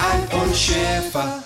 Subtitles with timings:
[0.00, 1.42] Alf und Schäfer.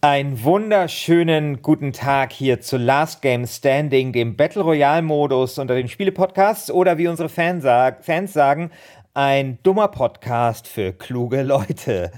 [0.00, 5.88] Einen wunderschönen guten Tag hier zu Last Game Standing, dem Battle Royale Modus unter den
[5.88, 8.70] Spielepodcasts oder wie unsere Fans, sag, Fans sagen,
[9.12, 12.10] ein dummer Podcast für kluge Leute.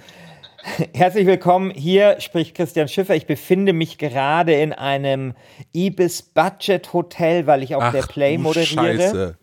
[0.94, 1.72] Herzlich willkommen.
[1.72, 3.16] Hier spricht Christian Schiffer.
[3.16, 5.34] Ich befinde mich gerade in einem
[5.74, 8.98] Ibis Budget Hotel, weil ich auf Ach, der Play du moderiere.
[8.98, 9.38] Scheiße.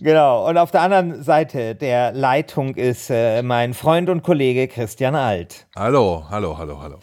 [0.00, 0.48] Genau.
[0.48, 5.66] Und auf der anderen Seite der Leitung ist äh, mein Freund und Kollege Christian Alt.
[5.74, 6.98] Hallo, hallo, hallo, hallo.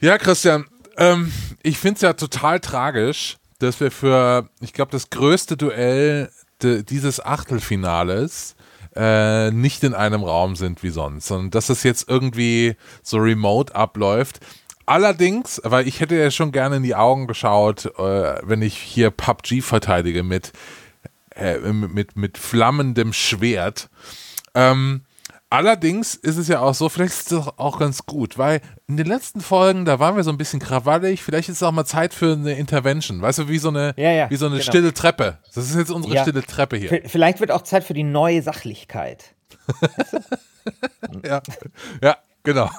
[0.00, 5.10] Ja, Christian, ähm, ich finde es ja total tragisch, dass wir für, ich glaube, das
[5.10, 6.30] größte Duell
[6.62, 8.56] de, dieses Achtelfinales
[8.96, 13.74] äh, nicht in einem Raum sind wie sonst, sondern dass es jetzt irgendwie so remote
[13.74, 14.40] abläuft.
[14.86, 19.10] Allerdings, weil ich hätte ja schon gerne in die Augen geschaut, äh, wenn ich hier
[19.10, 20.52] PUBG verteidige mit,
[21.38, 23.88] äh, mit, mit flammendem Schwert.
[24.54, 25.02] Ähm,
[25.50, 29.06] allerdings ist es ja auch so, vielleicht ist es auch ganz gut, weil in den
[29.06, 32.12] letzten Folgen, da waren wir so ein bisschen krawallig, vielleicht ist es auch mal Zeit
[32.14, 34.64] für eine Intervention, weißt du, wie so eine, Ja, ja, wie so eine genau.
[34.70, 35.38] stille Treppe.
[35.54, 36.22] Das ist jetzt unsere Ja.
[36.22, 36.88] stille Treppe hier.
[36.88, 39.34] V vielleicht wird auch Zeit für die neue Sachlichkeit.
[41.24, 41.40] Ja,
[42.02, 42.70] ja genau.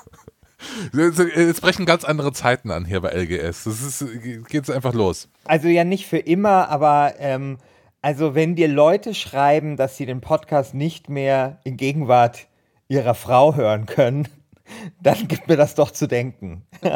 [0.94, 3.64] Jetzt brechen ganz andere Zeiten an hier bei LGS.
[3.64, 5.30] Das ist, einfach los.
[5.46, 7.58] Also ja nicht für immer, aber ähm,
[8.02, 12.48] also wenn dir Leute schreiben, dass sie den Podcast nicht mehr in Gegenwart
[12.88, 14.28] ihrer Frau hören können,
[15.02, 16.64] dann gibt mir das doch zu denken.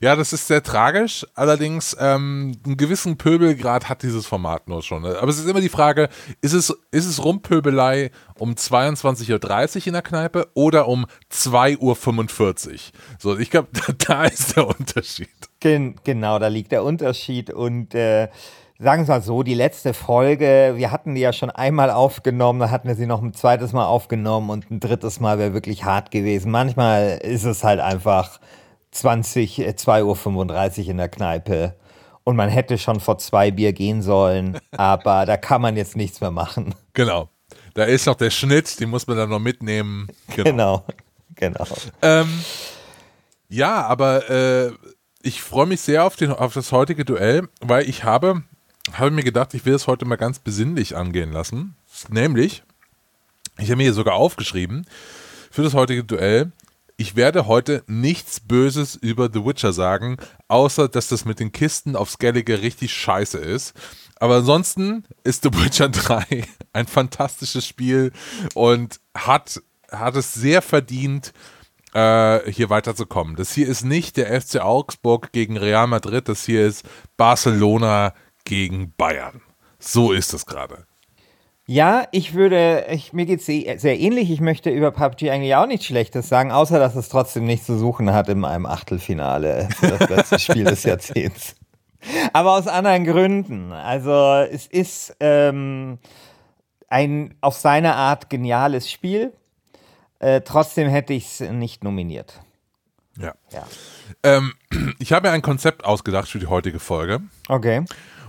[0.00, 1.26] Ja, das ist sehr tragisch.
[1.34, 5.04] Allerdings, ähm, einen gewissen Pöbelgrad hat dieses Format nur schon.
[5.04, 6.08] Aber es ist immer die Frage,
[6.40, 12.78] ist es, ist es Rumpöbelei um 22.30 Uhr in der Kneipe oder um 2.45 Uhr?
[13.18, 15.30] So, ich glaube, da, da ist der Unterschied.
[15.64, 17.48] Gen genau, da liegt der Unterschied.
[17.48, 18.28] Und äh,
[18.78, 22.70] sagen wir mal so, die letzte Folge, wir hatten die ja schon einmal aufgenommen, dann
[22.70, 26.10] hatten wir sie noch ein zweites Mal aufgenommen und ein drittes Mal wäre wirklich hart
[26.10, 26.50] gewesen.
[26.50, 28.40] Manchmal ist es halt einfach
[28.90, 31.76] 20, äh, 2.35 Uhr in der Kneipe.
[32.24, 36.20] Und man hätte schon vor zwei Bier gehen sollen, aber da kann man jetzt nichts
[36.20, 36.74] mehr machen.
[36.92, 37.30] Genau.
[37.72, 40.08] Da ist noch der Schnitt, den muss man dann noch mitnehmen.
[40.36, 40.84] Genau.
[41.36, 41.66] Genau, genau.
[42.02, 42.28] Ähm,
[43.48, 44.72] ja, aber äh,
[45.24, 48.42] ich freue mich sehr auf, den, auf das heutige Duell, weil ich habe,
[48.92, 51.76] habe mir gedacht, ich will es heute mal ganz besinnlich angehen lassen.
[52.10, 52.62] Nämlich,
[53.56, 54.86] ich habe mir hier sogar aufgeschrieben,
[55.50, 56.52] für das heutige Duell,
[56.96, 60.18] ich werde heute nichts Böses über The Witcher sagen,
[60.48, 63.72] außer dass das mit den Kisten auf Skellige richtig scheiße ist.
[64.16, 68.12] Aber ansonsten ist The Witcher 3 ein fantastisches Spiel
[68.52, 69.60] und hat,
[69.90, 71.32] hat es sehr verdient,
[71.94, 73.36] äh, hier weiterzukommen.
[73.36, 76.84] Das hier ist nicht der FC Augsburg gegen Real Madrid, das hier ist
[77.16, 78.12] Barcelona
[78.44, 79.40] gegen Bayern.
[79.78, 80.86] So ist es gerade.
[81.66, 84.30] Ja, ich würde, ich, mir geht es sehr ähnlich.
[84.30, 87.78] Ich möchte über PUBG eigentlich auch nichts Schlechtes sagen, außer dass es trotzdem nichts zu
[87.78, 91.54] suchen hat in einem Achtelfinale für das letzte Spiel des Jahrzehnts.
[92.34, 93.72] Aber aus anderen Gründen.
[93.72, 94.12] Also
[94.50, 95.98] es ist ähm,
[96.88, 99.32] ein auf seine Art geniales Spiel.
[100.24, 102.40] Äh, trotzdem hätte ich es nicht nominiert.
[103.18, 103.34] Ja.
[103.52, 103.66] Ja.
[104.22, 104.54] Ähm,
[104.98, 107.20] ich habe mir ein Konzept ausgedacht für die heutige Folge.
[107.46, 107.84] Okay.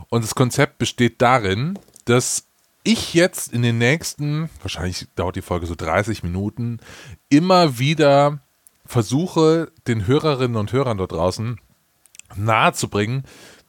[0.09, 2.47] Und das Konzept besteht darin, dass
[2.83, 6.81] ich jetzt in den nächsten, wahrscheinlich dauert die Folge so 30 Minuten,
[7.30, 8.39] immer wieder
[8.86, 11.62] versuche, den Hörerinnen und Hörern dort draußen
[12.36, 13.24] nahezubringen,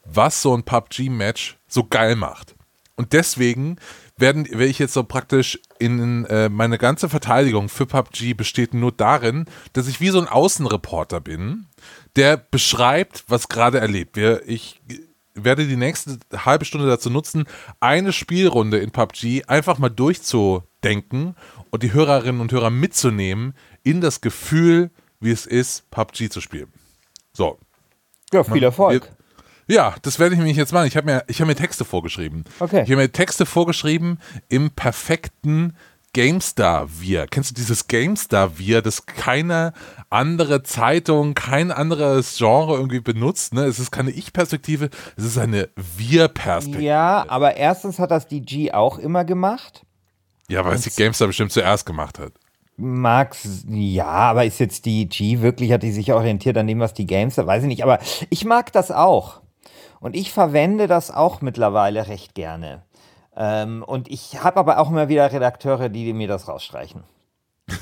[0.05, 2.57] was so ein PUBG-Match so geil macht.
[2.97, 3.77] Und deswegen
[4.19, 8.93] werden, werde ich jetzt so praktisch in äh, meine ganze Verteidigung für PUBG besteht nur
[8.93, 11.67] darin, dass ich wie so ein Außenreporter bin,
[12.17, 14.17] der beschreibt, was gerade erlebt.
[14.17, 14.81] Wir, ich
[15.35, 17.45] werde die nächste halbe Stunde dazu nutzen,
[17.79, 21.37] eine Spielrunde in PUBG einfach mal durchzudenken
[21.71, 24.91] und die Hörerinnen und Hörer mitzunehmen in das Gefühl,
[25.21, 26.73] wie es ist, PUBG zu spielen.
[27.35, 27.59] So.
[28.33, 29.16] Ja, viel Erfolg.
[29.69, 30.87] Ja, das werde ich nämlich jetzt machen.
[30.87, 32.45] Ich habe mir, hab mir Texte vorgeschrieben.
[32.61, 32.83] Okay.
[32.85, 35.75] Ich habe mir Texte vorgeschrieben im perfekten
[36.13, 37.27] GameStar-Wir.
[37.27, 39.75] Kennst du dieses GameStar-Wir, das keine
[40.09, 43.53] andere Zeitung, kein anderes Genre irgendwie benutzt?
[43.53, 43.65] Ne?
[43.65, 46.83] Es ist keine Ich-Perspektive, es ist eine Wir-Perspektive.
[46.83, 49.83] Ja, aber erstens hat das die G auch immer gemacht.
[50.49, 52.33] Ja, weil es die GameStar bestimmt zuerst gemacht hat.
[52.79, 56.95] Max, ja, aber ist jetzt die G wirklich, hat die sich orientiert an dem, was
[56.95, 57.99] die GameStar, weiß ich nicht, aber
[58.31, 59.43] ich mag das auch.
[60.07, 62.85] Und ich verwende das auch mittlerweile recht gerne.
[63.37, 67.03] Ähm, und ich habe aber auch immer wieder Redakteure, die mir das rausstreichen.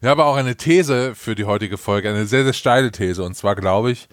[0.00, 3.24] Ich habe auch eine These für die heutige Folge, eine sehr, sehr steile These.
[3.24, 4.06] Und zwar glaube ich,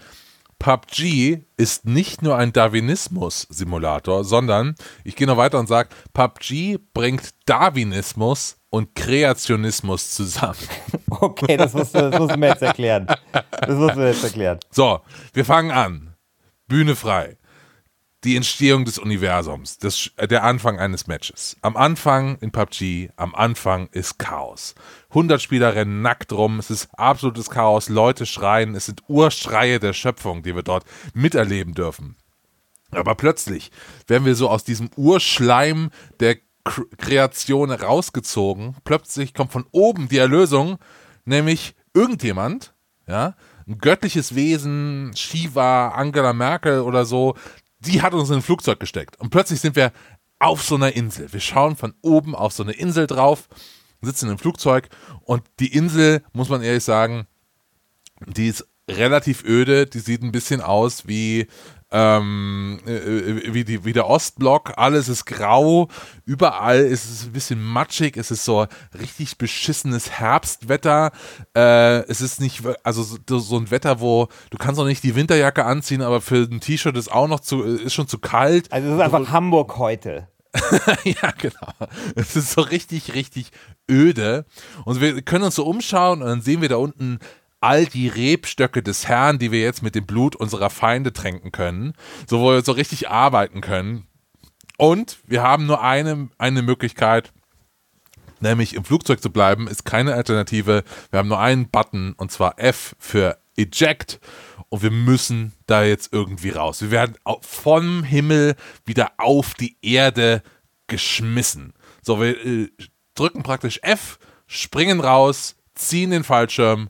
[0.57, 7.31] PUBG ist nicht nur ein Darwinismus-Simulator, sondern ich gehe noch weiter und sage, PUBG bringt
[7.45, 10.55] Darwinismus und Kreationismus zusammen.
[11.09, 13.05] Okay, das musst, du, das musst du mir jetzt erklären.
[13.33, 14.59] Das musst du mir jetzt erklären.
[14.71, 15.01] So,
[15.33, 16.10] wir fangen an.
[16.71, 17.35] Bühne frei.
[18.23, 21.57] Die Entstehung des Universums, das, der Anfang eines Matches.
[21.61, 24.73] Am Anfang in PUBG, am Anfang ist Chaos.
[25.09, 29.91] 100 Spieler rennen nackt rum, es ist absolutes Chaos, Leute schreien, es sind Urschreie der
[29.91, 32.15] Schöpfung, die wir dort miterleben dürfen.
[32.91, 33.69] Aber plötzlich
[34.07, 35.89] werden wir so aus diesem Urschleim
[36.21, 36.37] der
[36.97, 38.77] Kreation rausgezogen.
[38.85, 40.77] Plötzlich kommt von oben die Erlösung,
[41.25, 42.73] nämlich irgendjemand,
[43.07, 43.35] ja,
[43.71, 47.35] ein göttliches Wesen, Shiva, Angela Merkel oder so,
[47.79, 49.19] die hat uns in ein Flugzeug gesteckt.
[49.19, 49.91] Und plötzlich sind wir
[50.39, 51.31] auf so einer Insel.
[51.31, 53.47] Wir schauen von oben auf so eine Insel drauf,
[54.01, 54.89] sitzen im Flugzeug
[55.21, 57.27] und die Insel, muss man ehrlich sagen,
[58.25, 61.47] die ist relativ öde, die sieht ein bisschen aus wie
[61.91, 65.89] ähm, äh, äh, wie, die, wie der Ostblock, alles ist grau,
[66.25, 68.65] überall ist es ein bisschen matschig, es ist so
[68.99, 71.11] richtig beschissenes Herbstwetter,
[71.55, 75.15] äh, es ist nicht, also so, so, ein Wetter, wo du kannst auch nicht die
[75.15, 78.71] Winterjacke anziehen, aber für ein T-Shirt ist auch noch zu, ist schon zu kalt.
[78.71, 80.27] Also es ist einfach also, Hamburg heute.
[81.03, 81.89] ja, genau.
[82.15, 83.51] Es ist so richtig, richtig
[83.89, 84.45] öde.
[84.83, 87.19] Und wir können uns so umschauen und dann sehen wir da unten
[87.61, 91.93] all die Rebstöcke des Herrn, die wir jetzt mit dem Blut unserer Feinde tränken können,
[92.27, 94.07] so wo wir so richtig arbeiten können.
[94.77, 97.31] Und wir haben nur eine, eine Möglichkeit,
[98.39, 100.83] nämlich im Flugzeug zu bleiben, ist keine Alternative.
[101.11, 104.19] Wir haben nur einen Button und zwar F für Eject
[104.69, 106.81] und wir müssen da jetzt irgendwie raus.
[106.81, 108.55] Wir werden vom Himmel
[108.85, 110.41] wieder auf die Erde
[110.87, 111.73] geschmissen.
[112.01, 112.69] So, wir äh,
[113.13, 114.17] drücken praktisch F,
[114.47, 116.89] springen raus, ziehen den Fallschirm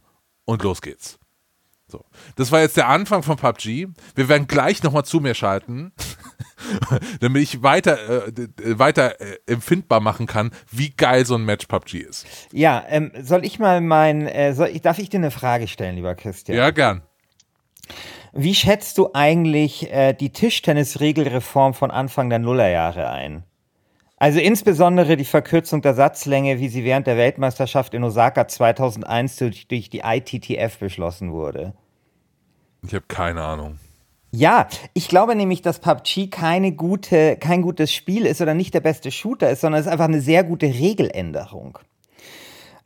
[0.51, 1.17] und los geht's.
[1.87, 2.05] So.
[2.37, 3.87] Das war jetzt der Anfang von PUBG.
[4.15, 5.91] Wir werden gleich nochmal zu mir schalten,
[7.19, 11.99] damit ich weiter, äh, weiter äh, empfindbar machen kann, wie geil so ein Match PUBG
[11.99, 12.25] ist.
[12.53, 15.95] Ja, ähm, soll ich mal mein, äh, soll ich, darf ich dir eine Frage stellen,
[15.95, 16.57] lieber Christian?
[16.57, 17.01] Ja, gern.
[18.31, 23.43] Wie schätzt du eigentlich äh, die Tischtennis-Regelreform von Anfang der Nullerjahre ein?
[24.21, 29.67] Also insbesondere die Verkürzung der Satzlänge, wie sie während der Weltmeisterschaft in Osaka 2001 durch,
[29.67, 31.73] durch die ITTF beschlossen wurde.
[32.85, 33.79] Ich habe keine Ahnung.
[34.29, 38.81] Ja, ich glaube nämlich, dass PUBG keine gute, kein gutes Spiel ist oder nicht der
[38.81, 41.79] beste Shooter ist, sondern es ist einfach eine sehr gute Regeländerung.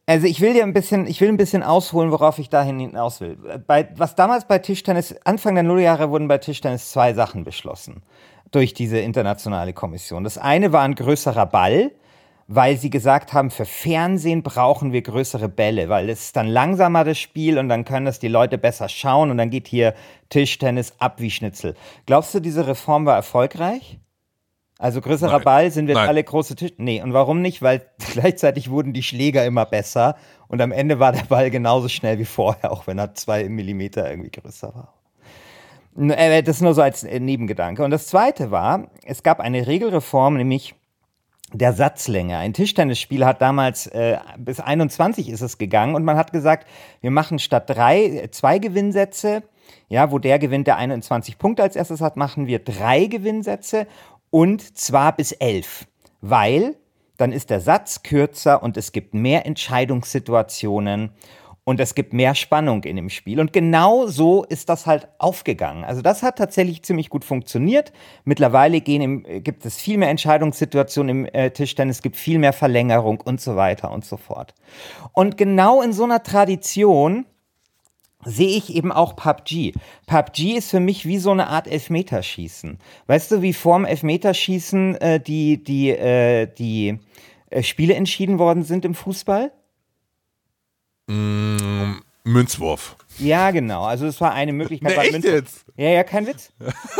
[0.06, 3.20] Also ich will dir ein bisschen, ich will ein bisschen ausholen, worauf ich dahin hinaus
[3.20, 3.36] will.
[3.68, 8.04] Bei, was damals bei Tischtennis, Anfang der Nulljahre wurden bei Tischtennis zwei Sachen beschlossen
[8.52, 10.24] durch diese internationale Kommission.
[10.24, 11.92] Das eine war ein größerer Ball,
[12.48, 17.04] weil sie gesagt haben, für Fernsehen brauchen wir größere Bälle, weil es ist dann langsamer
[17.04, 19.96] das Spiel und dann können das die Leute besser schauen und dann geht hier
[20.30, 21.76] Tischtennis ab wie Schnitzel.
[22.06, 24.00] Glaubst du, diese Reform war erfolgreich?
[24.78, 25.44] Also größerer Nein.
[25.44, 26.74] Ball sind wir alle große Tisch.
[26.78, 27.62] Nee, und warum nicht?
[27.62, 30.16] Weil gleichzeitig wurden die Schläger immer besser
[30.48, 34.10] und am Ende war der Ball genauso schnell wie vorher, auch wenn er zwei Millimeter
[34.10, 34.94] irgendwie größer war.
[35.98, 37.84] Äh, das nur so als äh, Nebengedanke.
[37.84, 40.76] Und das zweite war, es gab eine Regelreform, nämlich
[41.54, 42.38] der Satzlänge.
[42.38, 46.68] Ein Tischtennisspiel hat damals äh, bis 21 ist es gegangen und man hat gesagt,
[47.02, 49.44] wir machen statt drei äh, zwei Gewinnsätze,
[49.88, 53.88] ja, wo der gewinnt, der 21 Punkte als erstes hat, machen wir drei Gewinnsätze
[54.32, 55.86] und zwar bis elf,
[56.22, 56.76] weil
[57.18, 61.12] dann ist der Satz kürzer und es gibt mehr Entscheidungssituationen
[61.66, 63.40] und es gibt mehr Spannung in dem Spiel.
[63.40, 65.84] Und genau so ist das halt aufgegangen.
[65.84, 67.92] Also das hat tatsächlich ziemlich gut funktioniert.
[68.24, 72.54] Mittlerweile gehen im, gibt es viel mehr Entscheidungssituationen im äh, Tischtennis, es gibt viel mehr
[72.54, 74.54] Verlängerung und so weiter und so fort.
[75.12, 77.26] Und genau in so einer Tradition
[78.24, 79.74] sehe ich eben auch PUBG.
[80.06, 82.78] PUBG ist für mich wie so eine Art Elfmeterschießen.
[83.08, 87.00] Weißt du, wie vorm Elfmeterschießen äh, die, die, äh, die
[87.50, 89.52] äh, Spiele entschieden worden sind im Fußball?
[91.08, 92.96] Mm, Münzwurf.
[93.20, 93.84] Ja, genau.
[93.84, 94.98] Also es war eine Möglichkeit.
[94.98, 95.66] Nee, echt jetzt?
[95.78, 96.52] Ja, ja, kein Witz.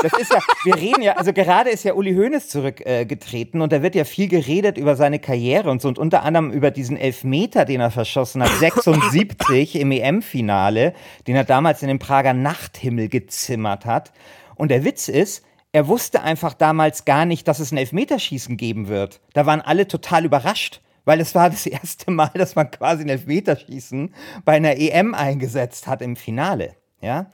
[0.02, 3.74] Das ist ja, wir reden ja, also gerade ist ja Uli Hoeneß zurückgetreten äh, und
[3.74, 6.96] da wird ja viel geredet über seine Karriere und so und unter anderem über diesen
[6.96, 10.94] Elfmeter, den er verschossen hat, 76 im EM-Finale,
[11.28, 14.12] den er damals in den Prager Nachthimmel gezimmert hat.
[14.56, 18.88] Und der Witz ist, er wusste einfach damals gar nicht, dass es ein Elfmeterschießen geben
[18.88, 19.20] wird.
[19.34, 23.10] Da waren alle total überrascht weil es war das erste Mal, dass man quasi ein
[23.10, 26.76] Elfmeterschießen bei einer EM eingesetzt hat im Finale.
[27.02, 27.32] Ja?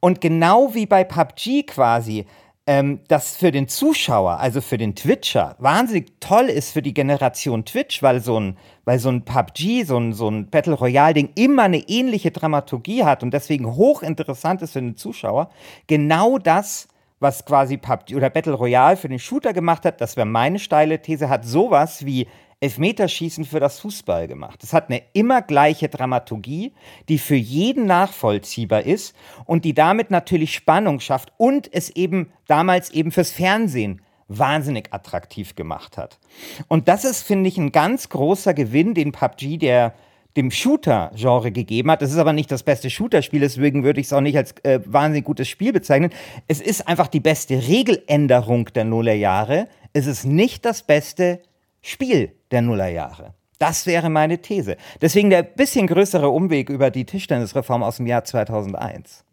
[0.00, 2.26] Und genau wie bei PUBG quasi,
[2.66, 7.64] ähm, das für den Zuschauer, also für den Twitcher, wahnsinnig toll ist für die Generation
[7.64, 11.64] Twitch, weil so ein, weil so ein PUBG, so ein, so ein Battle Royale-Ding immer
[11.64, 15.50] eine ähnliche Dramaturgie hat und deswegen hochinteressant ist für den Zuschauer.
[15.86, 16.88] Genau das
[17.22, 21.00] was quasi PUBG oder Battle Royale für den Shooter gemacht hat, das wäre meine steile
[21.00, 22.26] These, hat sowas wie
[22.62, 24.62] Elfmeterschießen für das Fußball gemacht.
[24.62, 26.72] Es hat eine immer gleiche Dramaturgie,
[27.08, 32.90] die für jeden nachvollziehbar ist und die damit natürlich Spannung schafft und es eben damals
[32.90, 36.20] eben fürs Fernsehen wahnsinnig attraktiv gemacht hat.
[36.68, 39.94] Und das ist, finde ich, ein ganz großer Gewinn, den PUBG der
[40.36, 42.00] dem Shooter-Genre gegeben hat.
[42.00, 44.80] Das ist aber nicht das beste Shooter-Spiel, deswegen würde ich es auch nicht als äh,
[44.86, 46.10] wahnsinnig gutes Spiel bezeichnen.
[46.48, 49.68] Es ist einfach die beste Regeländerung der Nullerjahre.
[49.92, 51.42] Es ist nicht das beste
[51.82, 53.34] Spiel der Nullerjahre.
[53.58, 54.76] Das wäre meine These.
[55.00, 59.24] Deswegen der bisschen größere Umweg über die Tischtennisreform aus dem Jahr 2001.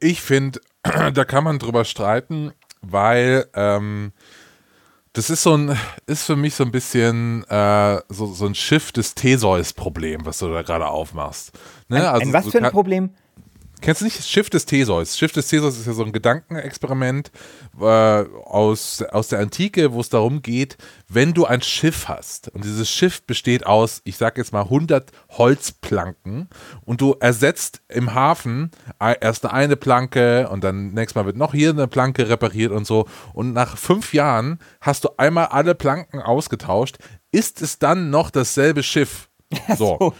[0.00, 2.52] Ich finde, da kann man drüber streiten,
[2.82, 4.12] weil ähm,
[5.12, 8.92] das ist so ein, ist für mich so ein bisschen äh, so, so ein Schiff
[8.92, 11.52] des Theseus-Problem, was du da gerade aufmachst.
[11.88, 11.96] Ne?
[11.96, 13.10] Ein, also, ein was für ein Problem?
[13.82, 15.18] Kennst du nicht das Schiff des Theseus?
[15.18, 17.32] Schiff des Theseus ist ja so ein Gedankenexperiment
[17.80, 20.76] äh, aus, aus der Antike, wo es darum geht,
[21.08, 25.10] wenn du ein Schiff hast und dieses Schiff besteht aus, ich sag jetzt mal 100
[25.30, 26.48] Holzplanken
[26.84, 28.70] und du ersetzt im Hafen
[29.00, 33.08] erst eine Planke und dann nächstes Mal wird noch hier eine Planke repariert und so
[33.34, 36.98] und nach fünf Jahren hast du einmal alle Planken ausgetauscht,
[37.32, 39.28] ist es dann noch dasselbe Schiff?
[39.76, 40.14] So.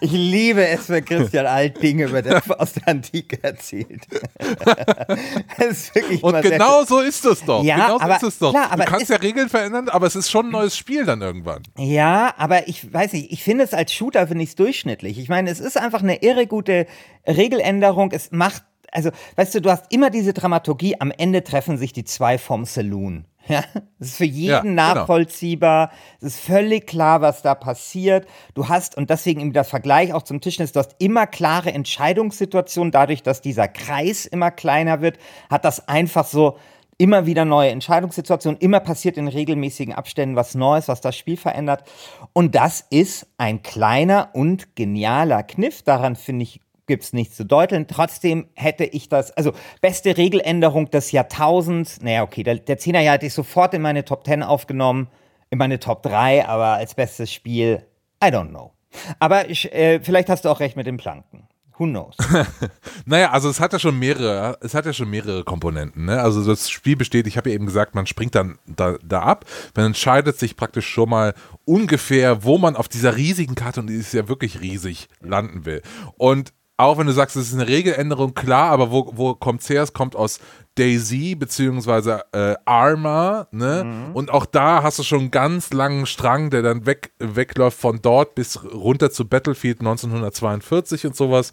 [0.00, 4.02] ich liebe es, wenn Christian Alt Dinge über der, aus der Antike erzählt.
[6.22, 7.62] Und genau so ist es doch.
[7.62, 8.52] Ja, genau so aber, ist es doch.
[8.52, 11.62] Klar, du kannst ja Regeln verändern, aber es ist schon ein neues Spiel dann irgendwann.
[11.78, 15.18] Ja, aber ich weiß nicht, ich finde es als Shooter finde ich es durchschnittlich.
[15.18, 16.86] Ich meine, es ist einfach eine irre gute
[17.26, 18.12] Regeländerung.
[18.12, 18.62] Es macht
[18.94, 22.64] also, weißt du, du hast immer diese Dramaturgie, am Ende treffen sich die zwei vom
[22.64, 23.24] Saloon.
[23.48, 23.62] Ja,
[23.98, 24.94] es ist für jeden ja, genau.
[24.94, 25.90] nachvollziehbar.
[26.18, 28.26] Es ist völlig klar, was da passiert.
[28.54, 32.90] Du hast, und deswegen im Vergleich auch zum Tischtennis, du hast immer klare Entscheidungssituationen.
[32.90, 35.18] Dadurch, dass dieser Kreis immer kleiner wird,
[35.50, 36.56] hat das einfach so
[36.96, 38.60] immer wieder neue Entscheidungssituationen.
[38.60, 41.84] Immer passiert in regelmäßigen Abständen was Neues, was das Spiel verändert.
[42.32, 45.82] Und das ist ein kleiner und genialer Kniff.
[45.82, 47.86] Daran finde ich gibt es nichts zu deuteln.
[47.86, 53.14] Trotzdem hätte ich das, also beste Regeländerung des Jahrtausends, naja, okay, der, der 10er Jahr
[53.14, 55.08] hätte ich sofort in meine Top 10 aufgenommen,
[55.50, 57.86] in meine Top 3, aber als bestes Spiel,
[58.22, 58.72] I don't know.
[59.18, 61.48] Aber ich, äh, vielleicht hast du auch recht mit den Planken.
[61.76, 62.16] Who knows?
[63.04, 66.04] naja, also es hat ja schon mehrere, es hat ja schon mehrere Komponenten.
[66.04, 66.20] Ne?
[66.20, 69.44] Also das Spiel besteht, ich habe ja eben gesagt, man springt dann da, da ab,
[69.74, 73.96] man entscheidet sich praktisch schon mal ungefähr, wo man auf dieser riesigen Karte, und die
[73.96, 75.82] ist ja wirklich riesig, landen will.
[76.16, 79.68] Und auch wenn du sagst, es ist eine Regeländerung, klar, aber wo, wo kommt es
[79.68, 79.82] her?
[79.82, 80.40] Es kommt aus
[80.74, 83.84] Daisy beziehungsweise äh, Arma, ne?
[83.84, 84.16] Mhm.
[84.16, 88.00] Und auch da hast du schon einen ganz langen Strang, der dann weg, wegläuft von
[88.02, 91.52] dort bis runter zu Battlefield 1942 und sowas.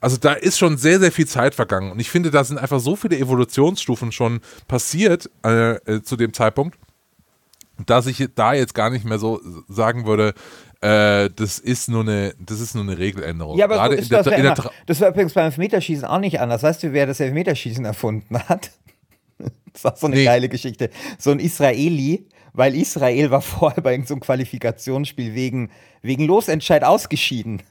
[0.00, 1.92] Also da ist schon sehr, sehr viel Zeit vergangen.
[1.92, 6.32] Und ich finde, da sind einfach so viele Evolutionsstufen schon passiert äh, äh, zu dem
[6.32, 6.78] Zeitpunkt,
[7.84, 9.38] dass ich da jetzt gar nicht mehr so
[9.68, 10.32] sagen würde,
[10.82, 13.56] äh, das ist nur eine, das ist nur eine Regeländerung.
[13.56, 16.64] Ja, aber Gerade so das, der, der, das war übrigens beim Elfmeterschießen auch nicht anders.
[16.64, 18.70] Weißt du, wer das Elfmeterschießen erfunden hat?
[19.72, 20.24] Das war so eine nee.
[20.24, 20.90] geile Geschichte.
[21.18, 25.70] So ein Israeli, weil Israel war vorher bei irgendeinem so Qualifikationsspiel wegen,
[26.02, 27.62] wegen Losentscheid ausgeschieden.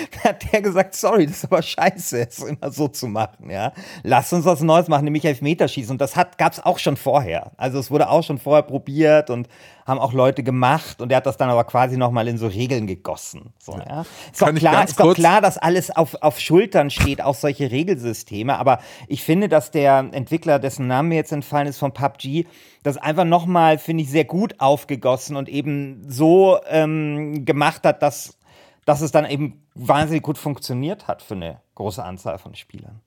[0.24, 3.72] Hat der gesagt, sorry, das ist aber scheiße, es immer so zu machen, ja.
[4.02, 5.92] Lass uns was Neues machen, nämlich Elfmeterschießen.
[5.92, 7.52] Und das gab es auch schon vorher.
[7.56, 9.48] Also es wurde auch schon vorher probiert und
[9.86, 12.86] haben auch Leute gemacht und er hat das dann aber quasi nochmal in so Regeln
[12.86, 13.52] gegossen.
[13.58, 14.04] So, ja.
[14.32, 18.58] Ist, doch klar, ist doch klar, dass alles auf, auf Schultern steht, auch solche Regelsysteme.
[18.58, 22.46] Aber ich finde, dass der Entwickler, dessen Name mir jetzt entfallen ist, von PUBG,
[22.82, 28.38] das einfach nochmal, finde ich, sehr gut aufgegossen und eben so ähm, gemacht hat, dass
[28.84, 33.00] dass es dann eben wahnsinnig gut funktioniert hat für eine große Anzahl von Spielern.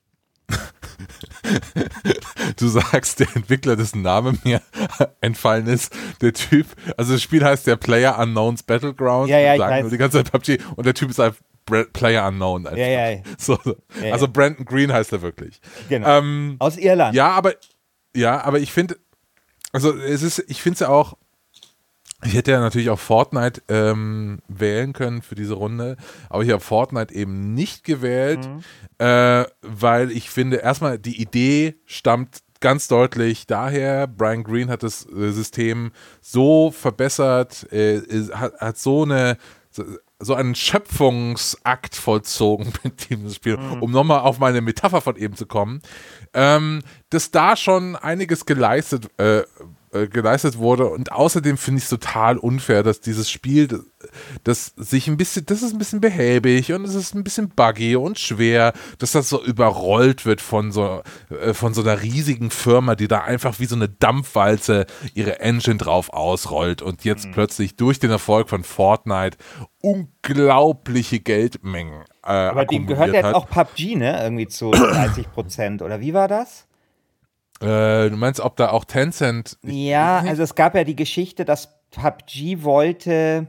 [2.58, 4.62] du sagst, der Entwickler, dessen Name mir
[5.22, 6.67] entfallen ist, der Typ,
[6.98, 9.29] also das Spiel heißt der Player Unknowns Battlegrounds.
[9.29, 12.67] Ja, ja, sagen nur die ganze Zeit PUBG und der Typ ist einfach Player Unknown.
[12.67, 12.77] Einfach.
[12.77, 13.22] Ja, ja.
[13.38, 13.75] So, so.
[14.01, 14.32] Ja, also ja.
[14.32, 15.60] Brandon Green heißt er wirklich.
[15.89, 16.20] Genau.
[16.20, 17.15] Ähm, Aus Irland.
[17.15, 17.53] ja, aber
[18.15, 18.98] ja, aber ich finde,
[19.74, 21.17] also es ist, ich finde es ja auch,
[22.24, 25.98] ich hätte ja natürlich auch Fortnite ähm, wählen können für diese Runde,
[26.29, 28.50] aber ich habe Fortnite eben nicht gewählt,
[28.98, 35.05] äh, weil ich finde, erstmal die Idee stammt ganz deutlich daher, Brian Green hat das
[35.05, 35.91] äh, System
[36.22, 38.01] so verbessert, äh,
[38.34, 39.38] hat, hat so eine
[40.19, 45.45] so, einen Schöpfungsakt vollzogen mit diesem Spiel, um nochmal auf meine Metapher von eben zu
[45.45, 45.81] kommen,
[46.34, 49.43] ähm, dass da schon einiges geleistet, äh,
[49.95, 53.85] äh, geleistet wurde und außerdem finde ich es total unfair, dass dieses Spiel, das,
[54.43, 57.95] das sich ein bisschen, das ist ein bisschen behäbig und es ist ein bisschen buggy
[57.95, 62.95] und schwer, dass das so überrollt wird von so, äh, von so einer riesigen Firma,
[62.95, 67.99] die da einfach wie so eine Dampfwalze ihre Engine drauf ausrollt und jetzt plötzlich durch
[67.99, 69.37] den Erfolg von Fortnite
[69.81, 73.35] unglaubliche Geldmengen äh, aber dem gehört hat.
[73.35, 74.21] auch PUBG, ne?
[74.21, 75.81] Irgendwie zu 30 Prozent.
[75.81, 76.67] Oder wie war das?
[77.62, 81.79] Äh, du meinst, ob da auch Tencent Ja, also es gab ja die Geschichte, dass
[81.91, 83.47] PUBG wollte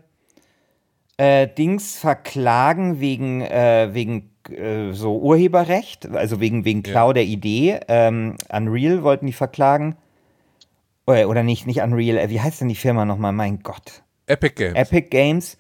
[1.17, 7.81] äh, Dings verklagen wegen, äh, wegen äh, so Urheberrecht, also wegen, wegen Klau der Idee.
[7.89, 9.97] Ähm, Unreal wollten die verklagen.
[11.07, 13.33] Oder, oder nicht, nicht Unreal, äh, wie heißt denn die Firma nochmal?
[13.33, 14.03] Mein Gott.
[14.27, 14.77] Epic Games.
[14.77, 15.57] Epic Games.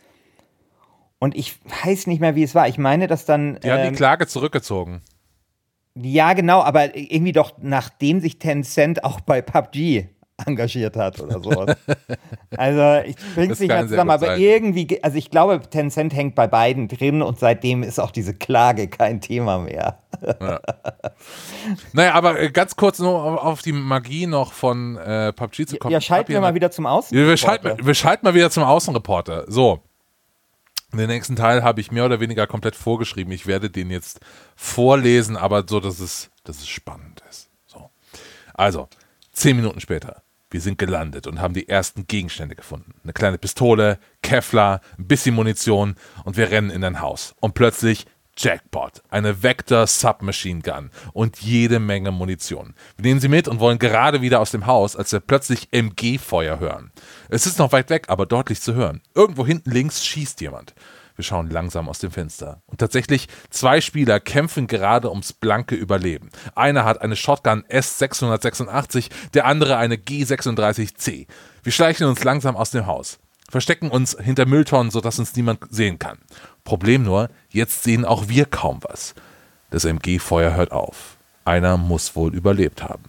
[1.18, 2.68] Und ich weiß nicht mehr, wie es war.
[2.68, 3.58] Ich meine, dass dann.
[3.62, 5.00] Die haben ähm, die Klage zurückgezogen.
[6.00, 10.08] Ja, genau, aber irgendwie doch nachdem sich Tencent auch bei PUBG
[10.44, 11.76] engagiert hat oder sowas.
[12.58, 14.40] also ich bring's Das nicht mehr zusammen, aber sein.
[14.40, 18.34] irgendwie, ge- also ich glaube, Tencent hängt bei beiden drin und seitdem ist auch diese
[18.34, 20.00] Klage kein Thema mehr.
[21.92, 25.92] Naja, aber äh, ganz kurz nur auf, die Magie noch von äh, PUBG zu kommen.
[25.92, 27.16] Ja, schalten wir mal wieder zum Außen.
[27.16, 29.44] Ja, wir, schalten, wir schalten mal wieder zum Außenreporter.
[29.48, 29.80] So.
[30.96, 33.32] Den nächsten Teil habe ich mehr oder weniger komplett vorgeschrieben.
[33.32, 34.20] Ich werde den jetzt
[34.54, 37.50] vorlesen, aber so, dass es, dass es spannend ist.
[37.66, 37.90] So.
[38.54, 38.88] Also,
[39.32, 40.22] zehn Minuten später.
[40.50, 42.94] Wir sind gelandet und haben die ersten Gegenstände gefunden.
[43.02, 47.34] Eine kleine Pistole, Kevlar, ein bisschen Munition und wir rennen in ein Haus.
[47.40, 48.06] Und plötzlich
[48.36, 52.74] Jackpot, eine Vector Submachine Gun und jede Menge Munition.
[52.96, 56.58] Wir nehmen sie mit und wollen gerade wieder aus dem Haus, als wir plötzlich MG-Feuer
[56.58, 56.92] hören.
[57.28, 59.00] Es ist noch weit weg, aber deutlich zu hören.
[59.14, 60.74] Irgendwo hinten links schießt jemand.
[61.16, 62.62] Wir schauen langsam aus dem Fenster.
[62.66, 66.30] Und tatsächlich, zwei Spieler kämpfen gerade ums blanke Überleben.
[66.54, 71.26] Einer hat eine Shotgun S686, der andere eine G36C.
[71.62, 73.18] Wir schleichen uns langsam aus dem Haus.
[73.48, 76.18] Verstecken uns hinter Mülltonnen, sodass uns niemand sehen kann.
[76.66, 79.14] Problem nur, jetzt sehen auch wir kaum was.
[79.70, 81.16] Das MG-Feuer hört auf.
[81.46, 83.04] Einer muss wohl überlebt haben.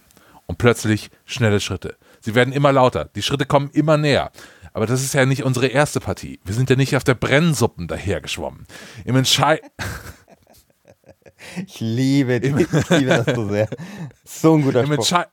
[0.46, 1.96] Und plötzlich schnelle Schritte.
[2.20, 3.04] Sie werden immer lauter.
[3.14, 4.30] Die Schritte kommen immer näher.
[4.72, 6.40] Aber das ist ja nicht unsere erste Partie.
[6.44, 8.66] Wir sind ja nicht auf der Brennsuppen dahergeschwommen.
[9.04, 9.60] Im Entscheid
[11.66, 13.68] Ich liebe, die- ich liebe das so sehr.
[14.24, 15.24] So ein guter Im, Spruch.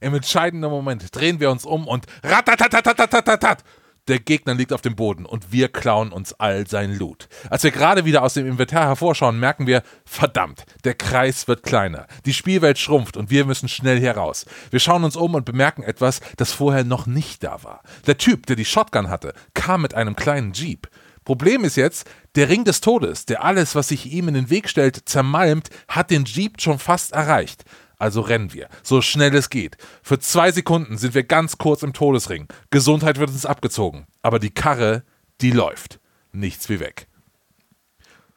[0.00, 3.62] Im entscheidenden Moment drehen wir uns um und ratatatatatatat.
[4.08, 7.28] Der Gegner liegt auf dem Boden und wir klauen uns all sein Loot.
[7.50, 12.06] Als wir gerade wieder aus dem Inventar hervorschauen, merken wir, verdammt, der Kreis wird kleiner.
[12.24, 14.46] Die Spielwelt schrumpft und wir müssen schnell heraus.
[14.70, 17.82] Wir schauen uns um und bemerken etwas, das vorher noch nicht da war.
[18.06, 20.88] Der Typ, der die Shotgun hatte, kam mit einem kleinen Jeep.
[21.24, 24.70] Problem ist jetzt, der Ring des Todes, der alles, was sich ihm in den Weg
[24.70, 27.64] stellt, zermalmt, hat den Jeep schon fast erreicht.
[27.98, 29.76] Also rennen wir, so schnell es geht.
[30.02, 32.46] Für zwei Sekunden sind wir ganz kurz im Todesring.
[32.70, 34.06] Gesundheit wird uns abgezogen.
[34.22, 35.02] Aber die Karre,
[35.40, 35.98] die läuft.
[36.32, 37.08] Nichts wie weg.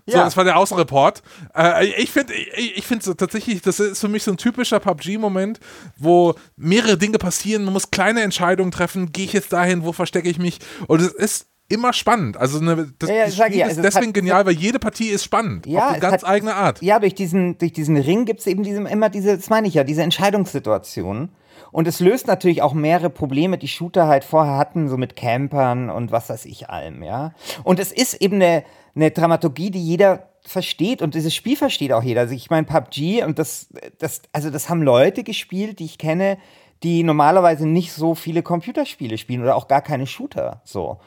[0.08, 0.24] So, Ja.
[0.24, 1.22] das war der Außenreport.
[1.56, 4.80] Äh, ich finde ich, ich find so tatsächlich, das ist für mich so ein typischer
[4.80, 5.60] PUBG-Moment,
[5.98, 7.64] wo mehrere Dinge passieren.
[7.64, 9.12] Man muss kleine Entscheidungen treffen.
[9.12, 9.84] Gehe ich jetzt dahin?
[9.84, 10.58] Wo verstecke ich mich?
[10.88, 12.38] Und es ist immer spannend.
[12.38, 15.08] Also eine, das, Ja, ja, ja, ist also es deswegen hat- genial, weil jede Partie
[15.10, 15.66] ist spannend.
[15.66, 16.82] Ja, auf eine ganz hat- eigene Art.
[16.82, 19.74] Ja, durch diesen, durch diesen Ring gibt es eben diesem, immer diese, das meine ich
[19.74, 21.30] ja, diese Entscheidungssituationen.
[21.72, 25.90] Und es löst natürlich auch mehrere Probleme, die Shooter halt vorher hatten, so mit Campern
[25.90, 27.34] und was weiß ich allem, ja.
[27.64, 32.04] Und es ist eben eine, eine Dramaturgie, die jeder versteht und dieses Spiel versteht auch
[32.04, 32.22] jeder.
[32.22, 36.38] Also ich meine PUBG und das, das, also das haben Leute gespielt, die ich kenne,
[36.84, 41.00] die normalerweise nicht so viele Computerspiele spielen oder auch gar keine Shooter, so.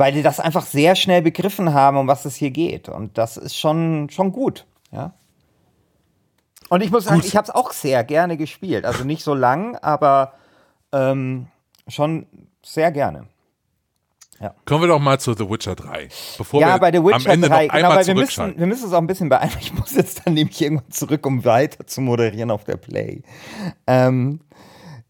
[0.00, 2.88] Weil die das einfach sehr schnell begriffen haben, um was es hier geht.
[2.88, 5.12] Und das ist schon, schon gut, ja.
[6.70, 7.26] Und ich muss sagen, Gut.
[7.26, 8.86] ich habe es auch sehr gerne gespielt.
[8.86, 10.32] Also nicht so lang, aber
[10.92, 11.48] ähm,
[11.86, 12.26] schon
[12.64, 13.26] sehr gerne.
[14.40, 14.54] Ja.
[14.64, 16.08] Kommen wir doch mal zu The Witcher 3.
[16.38, 18.66] Bevor ja, wir bei The Witcher am Ende 3, noch einmal genau, wir müssen, wir
[18.66, 19.52] müssen es auch ein bisschen beeilen.
[19.60, 23.20] Ich muss jetzt dann nämlich irgendwann zurück, um weiter zu moderieren auf der Play.
[23.86, 24.40] Ähm,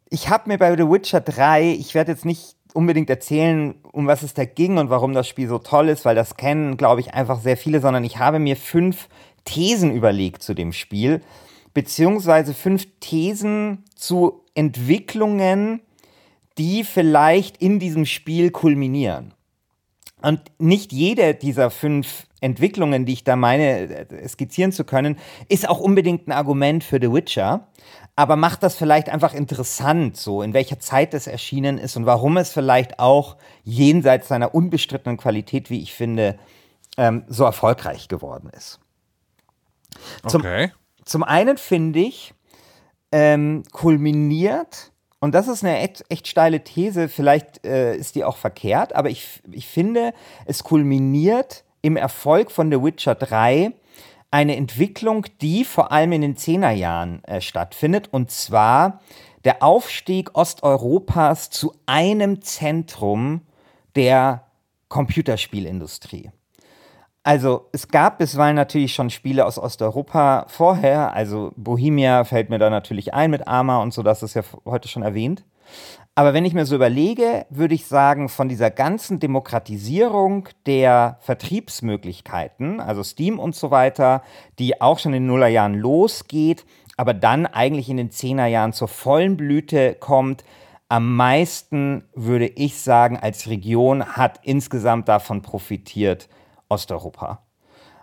[0.08, 4.22] ich habe mir bei The Witcher 3, ich werde jetzt nicht unbedingt erzählen, um was
[4.22, 7.14] es da ging und warum das Spiel so toll ist, weil das kennen, glaube ich,
[7.14, 9.08] einfach sehr viele, sondern ich habe mir fünf
[9.44, 11.20] Thesen überlegt zu dem Spiel,
[11.74, 15.80] beziehungsweise fünf Thesen zu Entwicklungen,
[16.58, 19.32] die vielleicht in diesem Spiel kulminieren.
[20.20, 25.68] Und nicht jede dieser fünf Entwicklungen, die ich da meine, äh, skizzieren zu können, ist
[25.68, 27.68] auch unbedingt ein Argument für The Witcher,
[28.16, 32.36] aber macht das vielleicht einfach interessant, so in welcher Zeit es erschienen ist und warum
[32.36, 36.38] es vielleicht auch jenseits seiner unbestrittenen Qualität, wie ich finde,
[36.96, 38.80] ähm, so erfolgreich geworden ist.
[40.26, 40.72] Zum, okay.
[41.04, 42.34] Zum einen finde ich,
[43.12, 48.36] ähm, kulminiert, und das ist eine echt, echt steile These, vielleicht äh, ist die auch
[48.36, 50.14] verkehrt, aber ich, ich finde,
[50.46, 53.72] es kulminiert im Erfolg von The Witcher 3
[54.30, 59.00] eine Entwicklung, die vor allem in den Zehnerjahren äh, stattfindet, und zwar
[59.44, 63.40] der Aufstieg Osteuropas zu einem Zentrum
[63.96, 64.46] der
[64.88, 66.30] Computerspielindustrie.
[67.22, 72.70] Also es gab bisweilen natürlich schon Spiele aus Osteuropa vorher, also Bohemia fällt mir da
[72.70, 75.44] natürlich ein mit Arma und so, das ist ja heute schon erwähnt.
[76.14, 82.80] Aber wenn ich mir so überlege, würde ich sagen, von dieser ganzen Demokratisierung der Vertriebsmöglichkeiten,
[82.80, 84.22] also Steam und so weiter,
[84.58, 89.36] die auch schon in den Nullerjahren losgeht, aber dann eigentlich in den Zehnerjahren zur vollen
[89.36, 90.44] Blüte kommt,
[90.90, 96.28] am meisten würde ich sagen, als Region hat insgesamt davon profitiert
[96.68, 97.42] Osteuropa.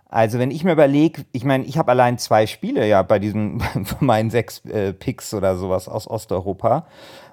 [0.09, 3.59] Also wenn ich mir überlege, ich meine, ich habe allein zwei Spiele ja bei diesen
[3.59, 6.87] von meinen sechs äh, Picks oder sowas aus Osteuropa.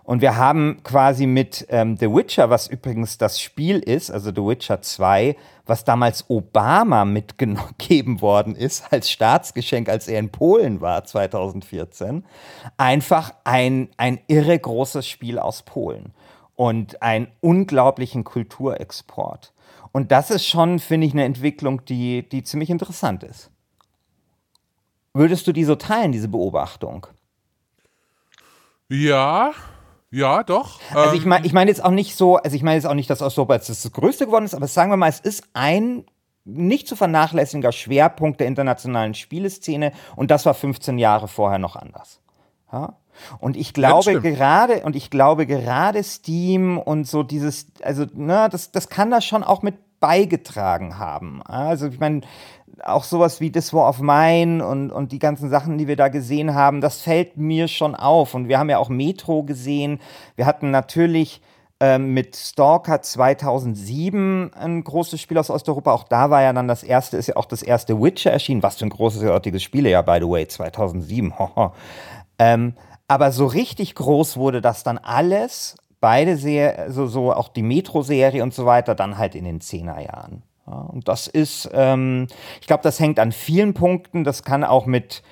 [0.05, 4.43] Und wir haben quasi mit ähm, The Witcher, was übrigens das Spiel ist, also The
[4.43, 11.05] Witcher 2, was damals Obama mitgegeben worden ist als Staatsgeschenk, als er in Polen war
[11.05, 12.25] 2014,
[12.77, 16.13] einfach ein, ein irre großes Spiel aus Polen
[16.55, 19.55] und einen unglaublichen Kulturexport.
[19.91, 23.51] Und das ist schon, finde ich, eine Entwicklung, die, die ziemlich interessant ist.
[25.15, 27.07] Würdest du die so teilen, diese Beobachtung?
[28.89, 29.53] Ja,
[30.15, 30.81] ja, doch.
[30.95, 33.11] Also ich meine ich mein jetzt auch nicht so, also ich meine jetzt auch nicht,
[33.11, 36.05] dass Osteuropa jetzt das Größte geworden ist, aber sagen wir mal, es ist ein
[36.45, 42.21] nicht zu vernachlässigender Schwerpunkt der internationalen Spieleszene und das war 15 Jahre vorher noch anders.
[42.73, 42.97] Ja?
[43.39, 48.73] Und ich glaube gerade, und ich glaube gerade Steam und so dieses, also, ne, das,
[48.73, 51.43] das kann da schon auch mit beigetragen haben.
[51.43, 52.23] Also, ich meine,
[52.83, 56.09] auch sowas wie This War of Mine und, und die ganzen Sachen, die wir da
[56.09, 58.35] gesehen haben, das fällt mir schon auf.
[58.35, 60.01] Und wir haben ja auch Metro gesehen.
[60.37, 61.41] Wir hatten natürlich
[61.81, 65.93] ähm, mit Stalker 2007 ein großes Spiel aus Osteuropa.
[65.93, 68.63] Auch da war ja dann das erste, ist ja auch das erste Witcher erschienen.
[68.63, 69.23] Was für ein großes,
[69.63, 71.33] Spiel, ja, by the way, 2007.
[72.39, 72.75] ähm,
[73.07, 78.43] aber so richtig groß wurde das dann alles, beide sehr, also so auch die Metro-Serie
[78.43, 80.43] und so weiter, dann halt in den Zehnerjahren.
[80.67, 82.27] Ja, und das ist, ähm,
[82.61, 84.25] ich glaube, das hängt an vielen Punkten.
[84.25, 85.23] Das kann auch mit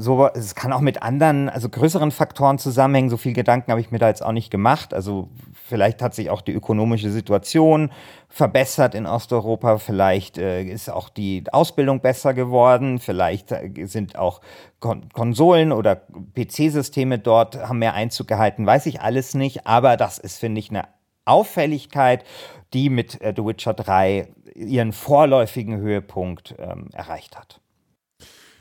[0.00, 3.10] so, es kann auch mit anderen, also größeren Faktoren zusammenhängen.
[3.10, 4.94] So viel Gedanken habe ich mir da jetzt auch nicht gemacht.
[4.94, 5.28] Also
[5.66, 7.90] vielleicht hat sich auch die ökonomische Situation
[8.28, 9.78] verbessert in Osteuropa.
[9.78, 13.00] Vielleicht äh, ist auch die Ausbildung besser geworden.
[13.00, 14.40] Vielleicht äh, sind auch
[14.78, 15.96] Kon Konsolen oder
[16.36, 18.66] PC-Systeme dort haben mehr Einzug gehalten.
[18.66, 19.66] Weiß ich alles nicht.
[19.66, 20.84] Aber das ist, finde ich, eine
[21.24, 22.24] Auffälligkeit,
[22.72, 27.60] die mit äh, The Witcher 3 ihren vorläufigen Höhepunkt ähm, erreicht hat.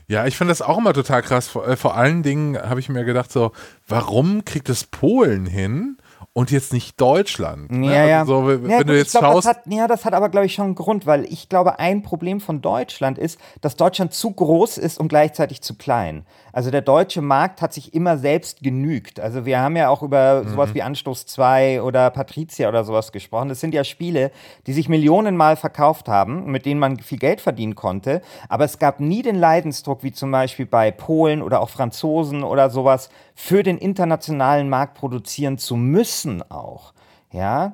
[0.09, 1.47] Ja, ich finde das auch immer total krass.
[1.47, 3.51] Vor, äh, vor allen Dingen habe ich mir gedacht, so,
[3.87, 5.97] warum kriegt es Polen hin?
[6.37, 7.71] und jetzt nicht Deutschland.
[7.71, 7.87] Ne?
[7.87, 8.19] Ja, ja.
[8.19, 9.47] Also so, wenn ja, gut, du jetzt glaub, schaust.
[9.47, 12.03] Das hat, ja, das hat aber, glaube ich, schon einen Grund, weil ich glaube, ein
[12.03, 16.27] Problem von Deutschland ist, dass Deutschland zu groß ist und gleichzeitig zu klein.
[16.57, 19.19] Also der deutsche Markt hat sich immer selbst genügt.
[19.19, 20.49] Also wir haben ja auch über mhm.
[20.49, 23.49] sowas wie Anstoß 2 oder Patricia oder sowas gesprochen.
[23.49, 24.31] Das sind ja Spiele,
[24.65, 28.23] die sich Millionenmal verkauft haben, mit denen man viel Geld verdienen konnte.
[28.49, 32.71] Aber es gab nie den Leidensdruck, wie zum Beispiel bei Polen oder auch Franzosen oder
[32.71, 36.91] sowas, für den internationalen Markt produzieren zu müssen auch.
[37.31, 37.73] Ja,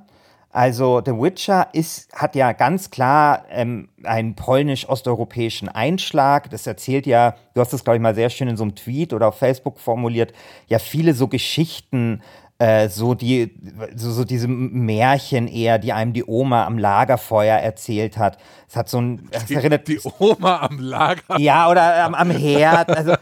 [0.53, 6.51] also The Witcher ist, hat ja ganz klar ähm, einen polnisch-osteuropäischen Einschlag.
[6.51, 9.13] Das erzählt ja, du hast das, glaube ich, mal sehr schön in so einem Tweet
[9.13, 10.31] oder auf Facebook formuliert,
[10.67, 12.21] ja viele so Geschichten
[12.63, 13.60] äh, so die,
[13.95, 18.38] so, so diese Märchen eher, die einem die Oma am Lagerfeuer erzählt hat.
[18.69, 21.38] Es hat so ein, es Die, erinnert, die Oma am Lager.
[21.39, 22.89] ja, oder am, am Herd.
[22.89, 23.15] Also,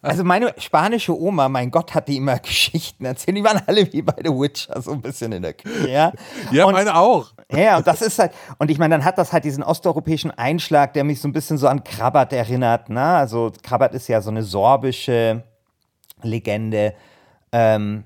[0.00, 3.36] also meine spanische Oma, mein Gott, hat die immer Geschichten erzählt.
[3.36, 5.90] Die waren alle wie bei The Witcher, so ein bisschen in der Küche.
[5.90, 6.12] Ja,
[6.50, 7.32] Ja, Und- meine auch.
[7.52, 10.94] ja, und das ist halt, und ich meine, dann hat das halt diesen osteuropäischen Einschlag,
[10.94, 12.88] der mich so ein bisschen so an Krabbert erinnert.
[12.88, 13.02] Ne?
[13.02, 15.42] Also Krabbert ist ja so eine sorbische
[16.22, 16.94] Legende.
[17.52, 18.04] Ähm,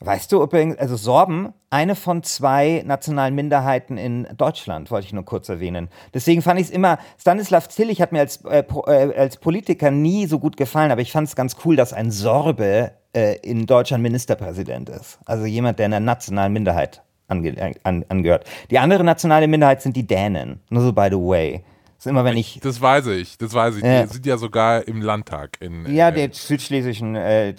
[0.00, 5.24] weißt du übrigens, also Sorben, eine von zwei nationalen Minderheiten in Deutschland, wollte ich nur
[5.24, 5.88] kurz erwähnen.
[6.14, 10.26] Deswegen fand ich es immer, Stanislav Tillich hat mir als, äh, äh, als Politiker nie
[10.26, 14.02] so gut gefallen, aber ich fand es ganz cool, dass ein Sorbe äh, in Deutschland
[14.02, 15.18] Ministerpräsident ist.
[15.24, 18.44] Also jemand, der einer nationalen Minderheit ange an angehört.
[18.70, 20.60] Die andere nationale Minderheit sind die Dänen.
[20.70, 21.64] Nur so by the way.
[22.06, 22.60] Ist immer, wenn ich.
[22.62, 23.82] Das weiß ich, das weiß ich.
[23.82, 24.04] Ja.
[24.04, 25.56] Die sind ja sogar im Landtag.
[25.58, 27.52] In, Ja, äh, der südschlesischen äh,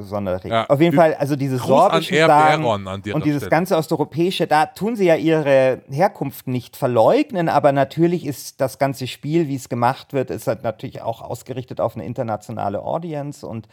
[0.00, 0.46] Sonderrecht.
[0.46, 0.64] Ja.
[0.70, 3.50] Auf jeden Fall, also diese Gruß sorbischen an Air Sagen und dieses Stelle.
[3.50, 9.06] ganze osteuropäische, da tun sie ja ihre Herkunft nicht verleugnen, aber natürlich ist das ganze
[9.06, 13.68] Spiel, wie es gemacht wird, ist halt natürlich auch ausgerichtet auf eine internationale Audience und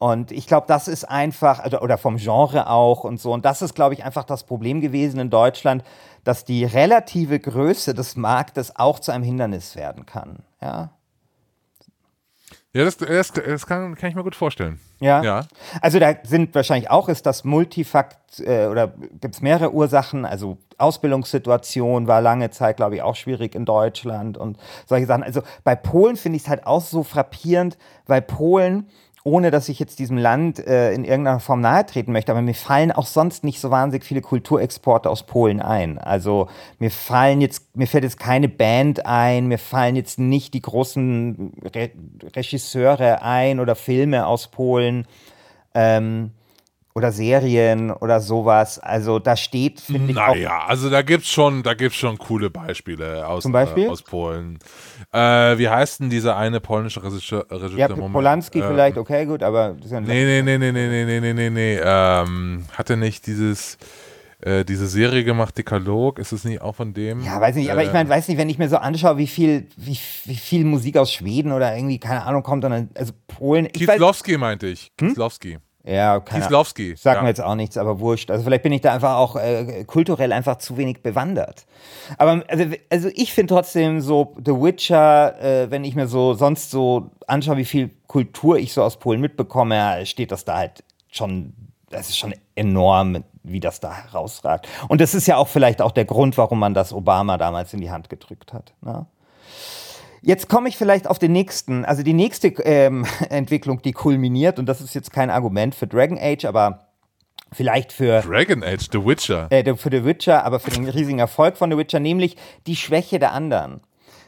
[0.00, 3.34] und ich glaube, das ist einfach, also, oder vom Genre auch und so.
[3.34, 5.84] Und das ist, glaube ich, einfach das Problem gewesen in Deutschland,
[6.24, 10.38] dass die relative Größe des Marktes auch zu einem Hindernis werden kann.
[10.62, 10.92] Ja.
[12.72, 14.80] ja, das, das, das kann, kann ich mir gut vorstellen.
[15.00, 15.22] Ja.
[15.22, 15.46] Ja.
[15.82, 18.88] Also da sind wahrscheinlich auch, ist das Multifakt äh, oder
[19.20, 20.24] gibt es mehrere Ursachen.
[20.24, 25.24] Also Ausbildungssituation war lange Zeit, glaube ich, auch schwierig in Deutschland und solche Sachen.
[25.24, 28.88] Also bei Polen finde ich es halt auch so frappierend, weil Polen,
[29.24, 32.54] ohne dass ich jetzt diesem Land äh, in irgendeiner Form nahe treten möchte, aber mir
[32.54, 35.98] fallen auch sonst nicht so wahnsinnig viele Kulturexporte aus Polen ein.
[35.98, 40.62] Also mir fallen jetzt, mir fällt jetzt keine Band ein, mir fallen jetzt nicht die
[40.62, 41.90] großen Re
[42.34, 45.06] Regisseure ein oder Filme aus Polen
[45.74, 46.32] ähm,
[46.94, 48.78] oder Serien oder sowas.
[48.78, 52.50] Also da steht, finde ich, auch Naja, also da gibt's schon, da gibt's schon coole
[52.50, 53.84] Beispiele aus, Zum Beispiel?
[53.84, 54.58] Äh, aus Polen.
[55.12, 55.18] Äh,
[55.58, 57.46] wie heißt denn dieser eine polnische Regisseur?
[57.50, 60.58] Regisseur ja, Moment, Polanski äh, vielleicht, okay, gut, aber das ist ja Nee, nee, nee,
[60.58, 61.80] nee, nee, nee, nee, nee, nee, nee.
[61.82, 63.78] Ähm, hat er nicht dieses,
[64.40, 66.18] äh, diese Serie gemacht, Dekalog?
[66.18, 67.22] Ist es nicht auch von dem?
[67.22, 69.26] Ja, weiß nicht, aber Äh, ich meine, weiß nicht, wenn ich mir so anschaue, wie
[69.28, 73.66] viel, wie, wie viel Musik aus Schweden oder irgendwie, keine Ahnung, kommt, dann, also Polen,
[73.66, 73.72] Hm?
[73.72, 74.90] Kieslowski meinte ich.
[74.96, 75.58] Kieslowski.
[75.84, 76.42] Ja, keine.
[76.42, 76.94] Kieslowski.
[76.96, 77.22] Sagt ja.
[77.22, 78.30] mir jetzt auch nichts, aber wurscht.
[78.30, 81.64] Also vielleicht bin ich da einfach auch äh, kulturell einfach zu wenig bewandert.
[82.18, 86.70] Aber also, also ich finde trotzdem so The Witcher, äh, wenn ich mir so sonst
[86.70, 91.54] so anschaue, wie viel Kultur ich so aus Polen mitbekomme, steht das da halt schon,
[91.88, 94.68] das ist schon enorm, wie das da herausragt.
[94.88, 97.80] Und das ist ja auch vielleicht auch der Grund, warum man das Obama damals in
[97.80, 98.74] die Hand gedrückt hat.
[98.82, 99.06] Ne?
[100.22, 104.66] Jetzt komme ich vielleicht auf den nächsten, also die nächste ähm, Entwicklung, die kulminiert, und
[104.66, 106.88] das ist jetzt kein Argument für Dragon Age, aber
[107.52, 109.46] vielleicht für, Dragon Age, The Witcher.
[109.50, 113.18] äh, für The Witcher, aber für den riesigen Erfolg von The Witcher, nämlich die Schwäche
[113.18, 113.80] der anderen.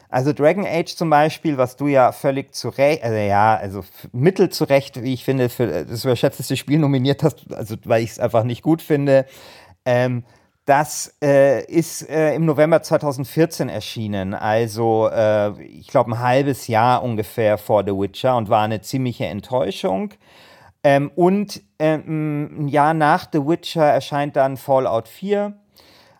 [0.09, 4.49] Also Dragon Age zum Beispiel, was du ja völlig zu Recht, also ja, also mittel
[4.49, 8.19] zu Recht, wie ich finde, für das überschätzteste Spiel nominiert hast, also weil ich es
[8.19, 9.25] einfach nicht gut finde.
[9.85, 10.23] Ähm,
[10.65, 17.03] das äh, ist äh, im November 2014 erschienen, also äh, ich glaube ein halbes Jahr
[17.03, 20.13] ungefähr vor The Witcher und war eine ziemliche Enttäuschung.
[20.85, 25.53] Ähm, und ähm, ein Jahr nach The Witcher erscheint dann Fallout 4,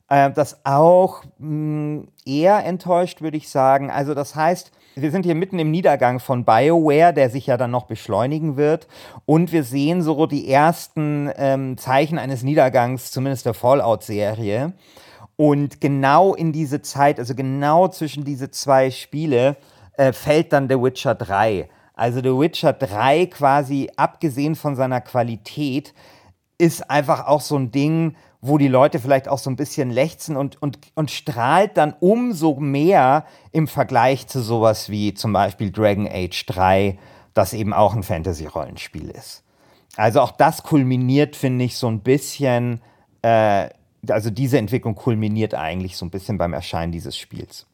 [0.09, 3.91] äh, das auch mh, eher enttäuscht, würde ich sagen.
[3.91, 7.71] Also das heißt, wir sind hier mitten im Niedergang von BioWare, der sich ja dann
[7.71, 8.87] noch beschleunigen wird.
[9.25, 14.73] Und wir sehen so die ersten ähm, Zeichen eines Niedergangs, zumindest der Fallout-Serie.
[15.35, 19.57] Und genau in diese Zeit, also genau zwischen diese zwei Spiele,
[19.97, 21.69] äh, fällt dann The Witcher 3.
[21.95, 25.93] Also The Witcher 3 quasi, abgesehen von seiner Qualität,
[26.57, 30.35] ist einfach auch so ein Ding, wo die Leute vielleicht auch so ein bisschen lechzen
[30.35, 36.09] und, und, und strahlt dann umso mehr im Vergleich zu sowas wie zum Beispiel Dragon
[36.11, 36.99] Age 3,
[37.33, 39.43] das eben auch ein Fantasy-Rollenspiel ist.
[39.95, 42.81] Also auch das kulminiert, finde ich, so ein bisschen,
[43.21, 43.69] äh,
[44.09, 47.65] also diese Entwicklung kulminiert eigentlich so ein bisschen beim Erscheinen dieses Spiels.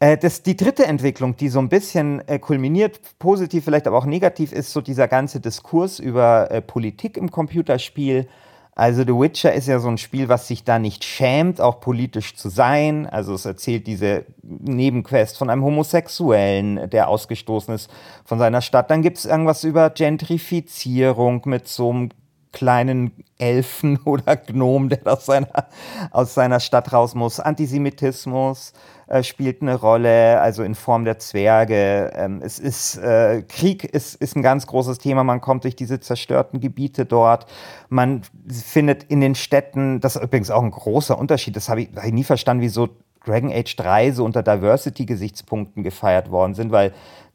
[0.00, 4.06] Äh, das, die dritte Entwicklung, die so ein bisschen äh, kulminiert, positiv vielleicht, aber auch
[4.06, 8.26] negativ, ist so dieser ganze Diskurs über äh, Politik im Computerspiel.
[8.74, 12.34] Also The Witcher ist ja so ein Spiel, was sich da nicht schämt, auch politisch
[12.36, 13.06] zu sein.
[13.06, 17.90] Also es erzählt diese Nebenquest von einem Homosexuellen, der ausgestoßen ist
[18.24, 18.90] von seiner Stadt.
[18.90, 22.08] Dann gibt es irgendwas über Gentrifizierung mit so einem
[22.52, 25.68] kleinen Elfen oder Gnom, der aus seiner,
[26.10, 27.40] aus seiner Stadt raus muss.
[27.40, 28.72] Antisemitismus
[29.08, 32.12] äh, spielt eine Rolle, also in Form der Zwerge.
[32.14, 35.24] Ähm, es ist, äh, Krieg ist, ist ein ganz großes Thema.
[35.24, 37.46] Man kommt durch diese zerstörten Gebiete dort.
[37.88, 41.88] Man findet in den Städten, das ist übrigens auch ein großer Unterschied, das habe ich,
[41.96, 42.88] hab ich nie verstanden, wieso
[43.24, 46.92] Dragon Age 3 so unter Diversity-Gesichtspunkten gefeiert worden sind, weil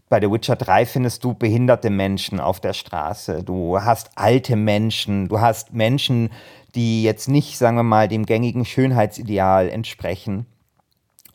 [0.10, 5.28] bei The Witcher 3 findest du behinderte Menschen auf der Straße, du hast alte Menschen,
[5.28, 6.30] du hast Menschen,
[6.76, 10.46] die jetzt nicht, sagen wir mal, dem gängigen Schönheitsideal entsprechen.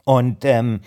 [0.05, 0.81] Und ähm,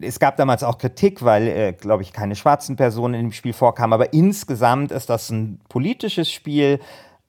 [0.00, 3.52] es gab damals auch Kritik, weil, äh, glaube ich, keine schwarzen Personen in dem Spiel
[3.52, 3.92] vorkamen.
[3.92, 6.80] Aber insgesamt ist das ein politisches Spiel,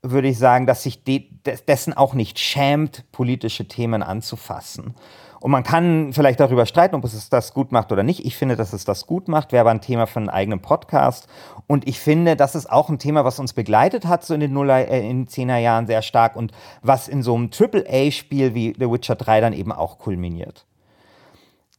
[0.02, 1.28] würde ich sagen, dass sich de
[1.68, 4.94] dessen auch nicht schämt, politische Themen anzufassen.
[5.42, 8.26] Und man kann vielleicht darüber streiten, ob es das gut macht oder nicht.
[8.26, 9.52] Ich finde, dass es das gut macht.
[9.52, 11.28] Wäre aber ein Thema für einen eigenen Podcast.
[11.68, 14.54] Und ich finde, das ist auch ein Thema, was uns begleitet hat, so in den
[14.54, 18.92] Nuller, äh, in 10er Jahren sehr stark und was in so einem Triple-A-Spiel wie The
[18.92, 20.66] Witcher 3 dann eben auch kulminiert.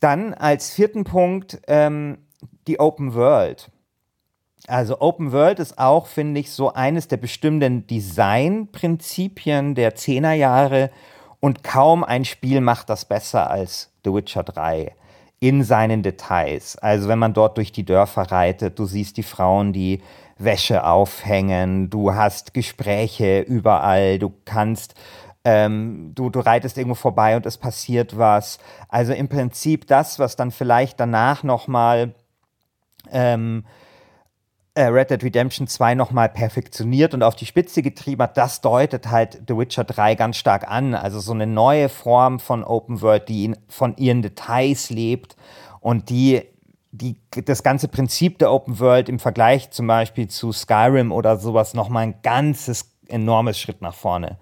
[0.01, 2.19] Dann als vierten Punkt ähm,
[2.67, 3.71] die Open World.
[4.67, 10.91] Also Open World ist auch, finde ich, so eines der bestimmenden Designprinzipien der 10er Jahre
[11.41, 14.95] und kaum ein Spiel macht das besser als The Witcher 3
[15.41, 16.77] in seinen Details.
[16.77, 20.03] Also wenn man dort durch die Dörfer reitet, du siehst die Frauen, die
[20.37, 24.95] Wäsche aufhängen, du hast Gespräche überall, du kannst,
[25.45, 28.59] ähm, du, du reitest irgendwo vorbei und es passiert was.
[28.89, 32.15] Also im Prinzip das, was dann vielleicht danach nochmal
[33.11, 33.65] ähm,
[34.81, 39.11] äh, Red Dead Redemption 2 nochmal perfektioniert und auf die Spitze getrieben hat, das deutet
[39.11, 40.95] halt The Witcher 3 ganz stark an.
[40.95, 45.37] Also so eine neue Form von Open World, die von ihren Details lebt
[45.81, 46.43] und die,
[46.93, 51.75] die das ganze Prinzip der Open World im Vergleich zum Beispiel zu Skyrim oder sowas
[51.75, 54.39] nochmal ein ganzes enormes Schritt nach vorne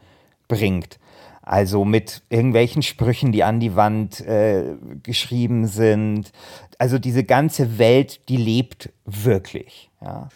[0.46, 1.00] bringt.
[1.48, 6.30] Also mit irgendwelchen Sprüchen, die an die Wand äh, geschrieben sind.
[6.76, 9.88] Also diese ganze Welt, die lebt wirklich.
[10.02, 10.28] Ja.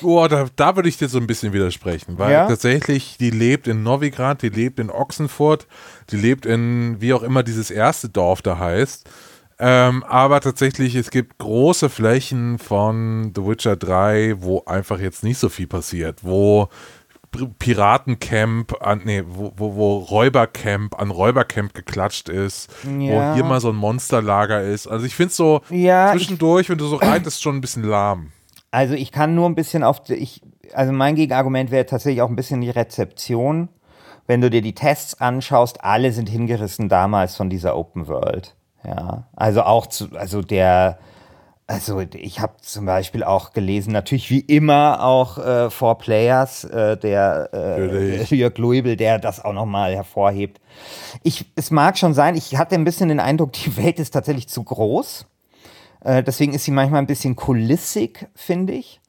[0.00, 2.46] Boah, da, da würde ich dir so ein bisschen widersprechen, weil Ja?
[2.46, 5.66] tatsächlich, die lebt in Novigrad, die lebt in Ochsenfurt,
[6.10, 9.10] die lebt in, wie auch immer dieses erste Dorf da heißt.
[9.58, 15.38] Ähm, aber tatsächlich, es gibt große Flächen von The Witcher 3, wo einfach jetzt nicht
[15.38, 16.68] so viel passiert, wo
[17.58, 23.32] Piratencamp an, nee, wo, wo, wo Räubercamp an Räubercamp geklatscht ist, Ja.
[23.32, 24.86] wo hier mal so ein Monsterlager ist.
[24.86, 28.32] Also ich finde so Ja, ich- zwischendurch, wenn du so reitest, schon ein bisschen lahm.
[28.70, 30.42] Also ich kann nur ein bisschen auf, die- ich,
[30.74, 33.68] also mein Gegenargument wäre tatsächlich auch ein bisschen die Rezeption.
[34.26, 38.54] Wenn du dir die Tests anschaust, alle sind hingerissen damals von dieser Open World.
[38.84, 40.98] Ja, also auch zu, also der,
[41.70, 46.96] also ich habe zum Beispiel auch gelesen, natürlich wie immer auch äh, Four Players, äh,
[46.96, 48.34] der äh.
[48.34, 50.60] Jörg Luibel, der das auch nochmal hervorhebt.
[51.22, 54.48] Ich, es mag schon sein, ich hatte ein bisschen den Eindruck, die Welt ist tatsächlich
[54.48, 55.26] zu groß.
[56.02, 59.00] Äh, deswegen ist sie manchmal ein bisschen kulissig, finde ich.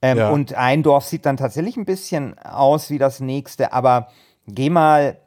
[0.00, 0.30] Ähm, Ja.
[0.30, 4.08] Und ein Dorf sieht dann tatsächlich ein bisschen aus wie das nächste, aber
[4.46, 5.18] geh mal,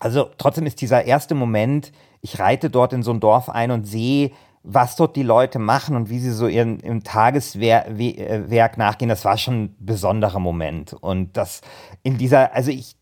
[0.00, 3.84] also trotzdem ist dieser erste Moment, ich reite dort in so ein Dorf ein und
[3.84, 8.70] sehe, was dort die Leute machen und wie sie so ihren, im Tageswerk We- äh,
[8.76, 10.92] nachgehen, das war schon ein besonderer Moment.
[10.92, 11.62] Und das
[12.02, 12.96] in dieser, also ich,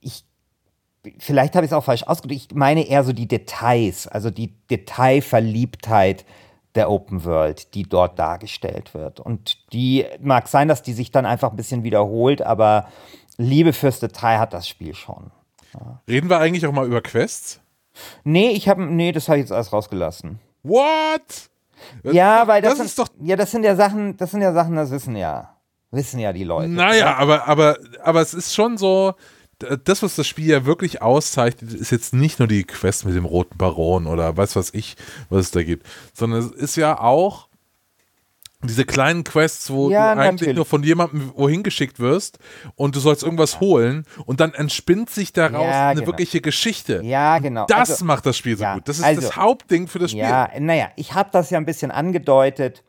[0.00, 0.24] ich
[1.18, 4.54] vielleicht habe ich es auch falsch ausgedrückt, ich meine eher so die Details, also die
[4.70, 6.24] Detailverliebtheit
[6.76, 9.18] der Open World, die dort dargestellt wird.
[9.18, 12.88] Und die mag sein, dass die sich dann einfach ein bisschen wiederholt, aber
[13.38, 15.30] Liebe fürs Detail hat das Spiel schon.
[16.08, 17.60] Reden wir eigentlich auch mal über Quests?
[18.24, 20.38] Nee, ich habe, nee, das habe ich jetzt alles rausgelassen.
[20.66, 21.50] What?
[22.02, 23.14] Ja, weil das, das ist sind, doch.
[23.26, 25.56] ja, das sind ja Sachen, das sind ja Sachen, das wissen ja,
[25.90, 26.68] wissen ja die Leute.
[26.68, 29.14] Naja, aber, aber, aber es ist schon so,
[29.58, 33.24] das, was das Spiel ja wirklich auszeichnet, ist jetzt nicht nur die Quest mit dem
[33.24, 34.96] roten Baron oder weiß was ich,
[35.30, 37.45] was es da gibt, sondern es ist ja auch
[38.62, 40.56] diese kleinen Quests, wo Ja, du eigentlich natürlich.
[40.56, 42.38] nur von jemandem wohin geschickt wirst
[42.74, 46.06] und du sollst irgendwas holen und dann entspinnt sich daraus Ja, eine genau.
[46.12, 47.00] wirkliche Geschichte.
[47.04, 47.66] Ja, genau.
[47.68, 48.88] Das Also- macht das Spiel so ja, gut.
[48.88, 50.22] Das ist also- das Hauptding für das Spiel.
[50.22, 52.82] Ja, naja, ich habe das ja ein bisschen angedeutet.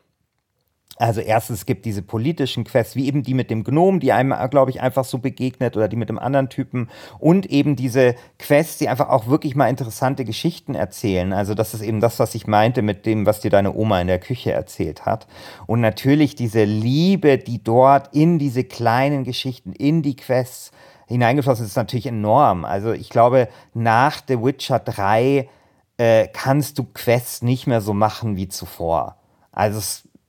[0.96, 4.34] Also erstens, es gibt diese politischen Quests, wie eben die mit dem Gnom, die einem,
[4.50, 6.88] glaube ich, einfach so begegnet oder die mit dem anderen Typen
[7.20, 11.32] und eben diese Quests, die einfach auch wirklich mal interessante Geschichten erzählen.
[11.32, 14.08] Also das ist eben das, was ich meinte mit dem, was dir deine Oma in
[14.08, 15.28] der Küche erzählt hat.
[15.66, 20.72] Und natürlich diese Liebe, die dort in diese kleinen Geschichten, in die Quests
[21.06, 22.64] hineingeflossen ist, ist natürlich enorm.
[22.64, 25.48] Also ich glaube, nach The Witcher 3
[25.96, 29.16] äh, kannst du Quests nicht mehr so machen wie zuvor.
[29.52, 29.80] Also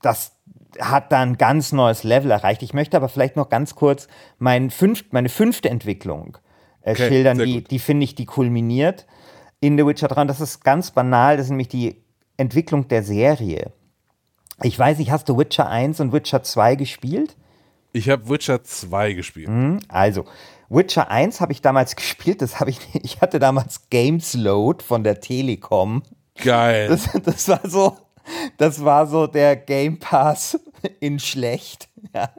[0.02, 0.34] das,
[0.80, 2.64] hat da ein ganz neues Level erreicht.
[2.64, 4.08] Ich möchte aber vielleicht noch ganz kurz
[4.38, 6.38] mein fünf, meine fünfte Entwicklung
[6.82, 9.06] äh, Okay, schildern, die, die finde ich, die kulminiert
[9.60, 10.22] in The Witcher 3.
[10.22, 12.02] Und das ist ganz banal, das ist nämlich die
[12.38, 13.72] Entwicklung der Serie.
[14.64, 17.36] Ich weiß nicht, hast du Witcher 1 und Witcher 2 gespielt?
[17.94, 19.50] Ich habe Witcher 2 gespielt.
[19.88, 20.26] Also,
[20.70, 25.04] Witcher 1 habe ich damals gespielt, das habe ich, ich hatte damals Games Load von
[25.04, 26.04] der Telekom.
[26.36, 26.88] Geil.
[26.88, 27.98] Das, das war so,
[28.58, 30.60] das war so der Game Pass
[31.00, 31.90] in schlecht.
[32.14, 32.30] Ja.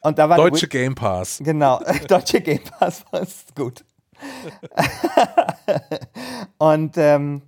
[0.00, 1.40] Und da war Deutsche Game Pass.
[1.42, 3.84] Genau, deutsche Game Pass war es gut.
[6.58, 7.42] und ähm,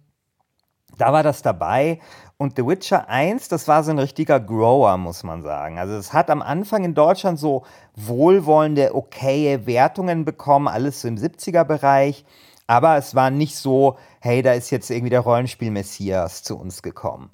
[0.98, 2.00] da war das dabei.
[2.36, 5.78] Und The Witcher 1, das war so ein richtiger Grower, muss man sagen.
[5.78, 7.64] Also es hat am Anfang in Deutschland so
[7.96, 12.24] wohlwollende, okaye Wertungen bekommen, alles so im 70er-Bereich.
[12.68, 17.32] Aber es war nicht so, hey, da ist jetzt irgendwie der Rollenspiel-Messias zu uns gekommen.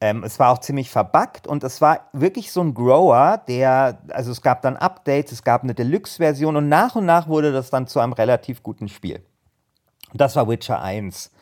[0.00, 4.30] Ähm, es war auch ziemlich verbuggt und es war wirklich so ein Grower, der, also
[4.30, 7.88] es gab dann Updates, es gab eine Deluxe-Version und nach und nach wurde das dann
[7.88, 9.20] zu einem relativ guten Spiel.
[10.12, 11.32] Und das war Witcher 1.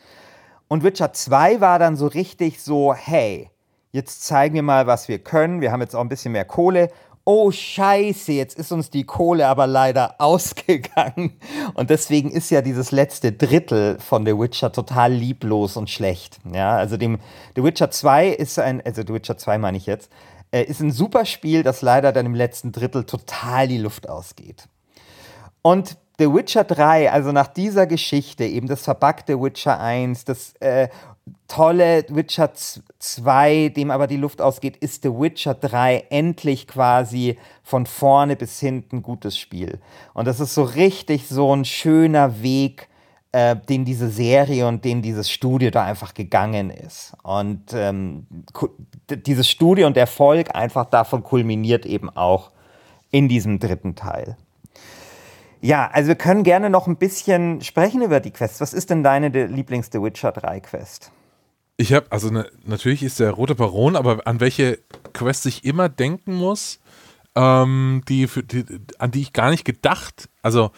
[0.67, 3.51] Und Witcher 2 war dann so richtig so, hey,
[3.91, 5.61] jetzt zeigen wir mal, was wir können.
[5.61, 6.89] Wir haben jetzt auch ein bisschen mehr Kohle.
[7.29, 11.37] Oh scheiße, jetzt ist uns die Kohle aber leider ausgegangen.
[11.73, 16.39] Und deswegen ist ja dieses letzte Drittel von The Witcher total lieblos und schlecht.
[16.53, 17.19] Ja, also dem
[17.57, 20.09] The Witcher 2 ist ein, also The Witcher 2 meine ich jetzt,
[20.51, 24.69] äh, ist ein super Spiel, das leider dann im letzten Drittel total die Luft ausgeht.
[25.61, 30.87] Und The Witcher 3, also nach dieser Geschichte, eben das verbackte Witcher 1, das äh,
[31.47, 32.51] tolle Witcher
[32.99, 38.59] 2, dem aber die Luft ausgeht, ist The Witcher 3 endlich quasi von vorne bis
[38.59, 39.79] hinten gutes Spiel.
[40.13, 42.87] Und das ist so richtig so ein schöner Weg,
[43.31, 47.13] äh, den diese Serie und den dieses Studio da einfach gegangen ist.
[47.23, 48.25] Und ähm,
[49.09, 52.51] dieses Studio und Erfolg einfach davon kulminiert eben auch
[53.11, 54.37] in diesem dritten Teil.
[55.59, 58.61] Ja, also wir können gerne noch ein bisschen sprechen über die Quests.
[58.61, 61.11] Was ist denn deine de- Lieblings-The Witcher 3 Quest?
[61.77, 64.79] Ich habe, also ne, natürlich ist der Rote Baron, aber an welche
[65.13, 66.79] Quest ich immer denken muss,
[67.35, 68.65] ähm, die, für, die,
[68.97, 70.71] an die ich gar nicht gedacht, also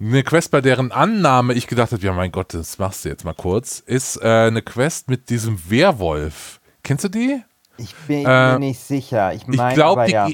[0.00, 3.24] eine Quest, bei deren Annahme ich gedacht habe, ja mein Gott, das machst du jetzt
[3.24, 6.60] mal kurz, ist äh, eine Quest mit diesem Werwolf.
[6.82, 7.42] Kennst du die?
[7.76, 9.32] Ich bin Äh, mir nicht sicher.
[9.34, 10.28] Ich Ich meine glaube, aber die, ja.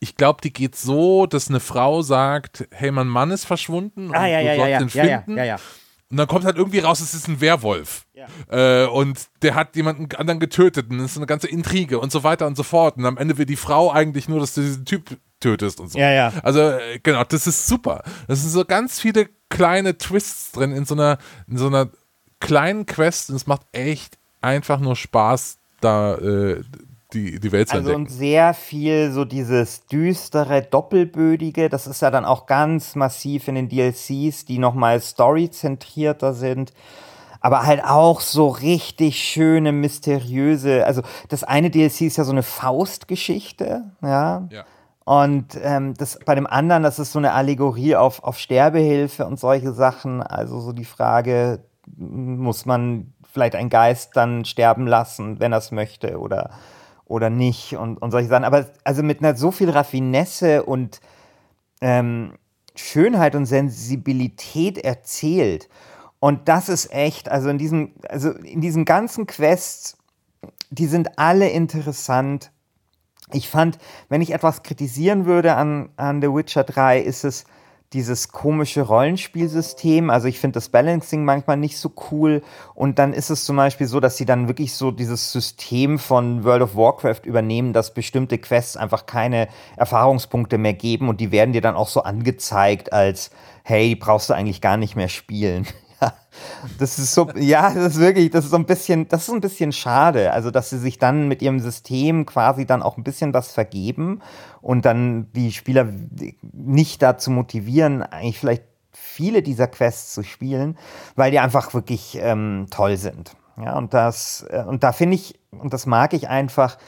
[0.00, 4.16] ich glaub, die geht so, dass eine Frau sagt, hey, mein Mann ist verschwunden und
[4.16, 5.81] Ah, ja, du ja, ja, sollst ja, ihn ja, ja, finden.
[6.12, 8.04] Und dann kommt halt irgendwie raus, es ist ein Werwolf.
[8.12, 8.26] Ja.
[8.50, 12.22] Äh, und der hat jemanden anderen getötet und es ist eine ganze Intrige und so
[12.22, 12.98] weiter und so fort.
[12.98, 15.98] Und am Ende will die Frau eigentlich nur, dass du diesen Typ tötest und so.
[15.98, 16.30] Ja, ja.
[16.42, 18.02] Also, äh, genau, das ist super.
[18.28, 21.16] Das sind so ganz viele kleine Twists drin in so einer,
[21.48, 21.88] in so einer
[22.40, 26.62] kleinen Quest und es macht echt einfach nur Spaß, da äh,
[27.12, 31.68] die, die Welt zu Also und sehr viel so dieses düstere, doppelbödige.
[31.68, 36.72] Das ist ja dann auch ganz massiv in den DLCs, die nochmal storyzentrierter sind.
[37.40, 40.86] Aber halt auch so richtig schöne, mysteriöse.
[40.86, 44.46] Also das eine DLC ist ja so eine Faustgeschichte, ja.
[44.50, 44.64] Ja.
[45.04, 49.40] Und ähm, das bei dem anderen, das ist so eine Allegorie auf, auf Sterbehilfe und
[49.40, 50.22] solche Sachen.
[50.22, 51.64] Also so die Frage,
[51.96, 56.50] muss man vielleicht einen Geist dann sterben lassen, wenn er es möchte oder,
[57.06, 58.44] oder nicht und, und solche Sachen.
[58.44, 61.00] Aber also mit einer so viel Raffinesse und
[61.80, 62.34] ähm,
[62.74, 65.68] Schönheit und Sensibilität erzählt.
[66.20, 69.98] Und das ist echt, also in diesen, also in diesen ganzen Quests,
[70.70, 72.52] die sind alle interessant.
[73.32, 73.78] Ich fand,
[74.08, 77.44] wenn ich etwas kritisieren würde an, an The Witcher 3, ist es
[77.92, 80.10] dieses komische Rollenspielsystem.
[80.10, 82.42] Also ich finde das Balancing manchmal nicht so cool.
[82.74, 86.44] Und dann ist es zum Beispiel so, dass sie dann wirklich so dieses System von
[86.44, 91.52] World of Warcraft übernehmen, dass bestimmte Quests einfach keine Erfahrungspunkte mehr geben und die werden
[91.52, 93.30] dir dann auch so angezeigt als,
[93.62, 95.66] hey, die brauchst du eigentlich gar nicht mehr spielen.
[96.78, 99.40] Das ist so, ja, das ist wirklich, das ist so ein bisschen, das ist ein
[99.40, 100.32] bisschen schade.
[100.32, 104.20] Also, dass sie sich dann mit ihrem System quasi dann auch ein bisschen was vergeben
[104.60, 105.88] und dann die Spieler
[106.52, 110.78] nicht dazu motivieren, eigentlich vielleicht viele dieser Quests zu spielen,
[111.16, 113.36] weil die einfach wirklich ähm, toll sind.
[113.62, 116.78] Ja, und das, äh, und da finde ich, und das mag ich einfach,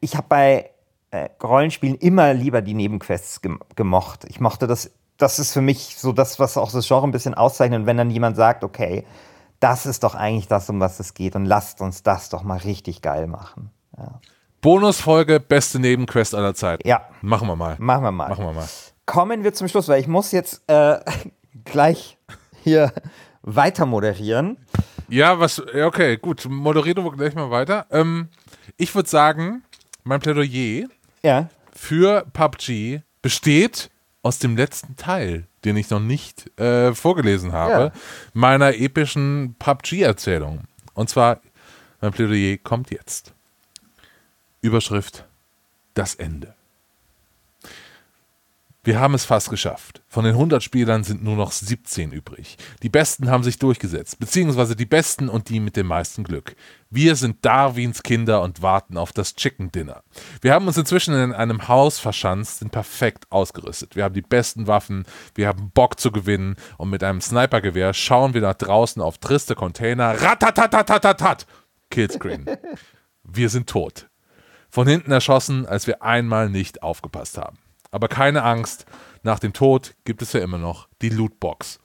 [0.00, 0.70] ich habe bei
[1.10, 4.24] äh, Rollenspielen immer lieber die Nebenquests gem gemocht.
[4.28, 7.34] Ich mochte das, das ist für mich so das, was auch das Genre ein bisschen
[7.34, 7.80] auszeichnet.
[7.80, 9.04] Und wenn dann jemand sagt, okay,
[9.60, 12.58] das ist doch eigentlich das, um was es geht und lasst uns das doch mal
[12.58, 13.70] richtig geil machen.
[13.96, 14.20] Ja.
[14.60, 16.86] Bonusfolge, beste Nebenquest aller Zeiten.
[16.86, 17.02] Ja.
[17.22, 17.76] Machen wir mal.
[17.78, 18.28] Machen wir mal.
[18.28, 18.68] Machen wir mal.
[19.06, 20.98] Kommen wir zum Schluss, weil ich muss jetzt äh,
[21.64, 22.18] gleich
[22.62, 22.92] hier
[23.42, 24.58] weiter moderieren.
[25.08, 26.46] Ja, was, okay, gut.
[26.50, 27.86] Moderieren wir gleich mal weiter.
[27.90, 28.28] Ähm,
[28.76, 29.62] ich würde sagen,
[30.02, 30.88] mein Plädoyer
[31.22, 31.48] Ja.
[31.72, 33.90] für PUBG besteht
[34.26, 37.92] aus dem letzten Teil, den ich noch nicht äh, vorgelesen habe, Ja.
[38.34, 40.62] meiner epischen PUBG-Erzählung.
[40.94, 41.40] Und zwar,
[42.00, 43.32] mein Plädoyer kommt jetzt.
[44.62, 45.24] Überschrift:
[45.94, 46.55] Das Ende.
[48.86, 50.00] Wir haben es fast geschafft.
[50.06, 52.56] Von den 100 Spielern sind nur noch 17 übrig.
[52.84, 56.54] Die Besten haben sich durchgesetzt, beziehungsweise die Besten und die mit dem meisten Glück.
[56.88, 60.04] Wir sind Darwins Kinder und warten auf das Chicken Dinner.
[60.40, 63.96] Wir haben uns inzwischen in einem Haus verschanzt, sind perfekt ausgerüstet.
[63.96, 68.34] Wir haben die besten Waffen, wir haben Bock zu gewinnen und mit einem Snipergewehr schauen
[68.34, 70.22] wir nach draußen auf triste Container.
[70.22, 71.44] Ratatatatatat!
[71.90, 72.46] Killscreen.
[73.24, 74.08] Wir sind tot.
[74.70, 77.58] Von hinten erschossen, als wir einmal nicht aufgepasst haben.
[77.96, 78.84] Aber keine Angst,
[79.22, 81.80] nach dem Tod gibt es ja immer noch die Lootbox.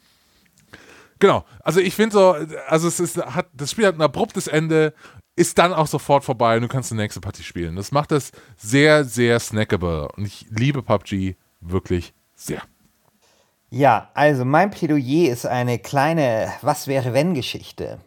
[1.20, 2.36] Genau, also ich finde so,
[2.68, 4.94] also es ist, hat, das Spiel hat ein abruptes Ende,
[5.38, 7.78] ist dann auch sofort vorbei und du kannst die nächste Partie spielen.
[7.78, 12.62] Das macht es sehr, sehr snackable und ich liebe PUBG wirklich sehr.
[13.70, 18.00] Ja, also mein Plädoyer ist eine kleine Was wäre wenn Geschichte.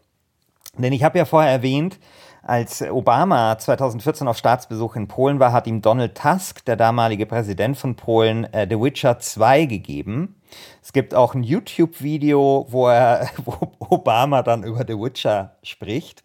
[0.76, 1.98] Denn ich habe ja vorher erwähnt,
[2.47, 7.76] als Obama 2014 auf Staatsbesuch in Polen war, hat ihm Donald Tusk, der damalige Präsident
[7.76, 10.40] von Polen, äh, The Witcher 2 gegeben.
[10.82, 16.22] Es gibt auch ein YouTube-Video, wo, er, wo Obama dann über The Witcher spricht.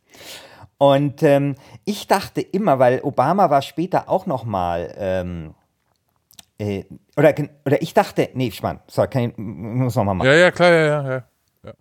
[0.78, 1.56] Und ähm,
[1.86, 5.54] ich dachte immer, weil Obama war später auch noch mal ähm,
[6.60, 6.84] äh,
[7.18, 7.34] oder,
[7.66, 10.28] oder ich dachte, nee, Spann, sorry, kann ich, muss noch mal machen.
[10.28, 11.24] Ja, ja, klar, ja, ja.
[11.64, 11.74] ja.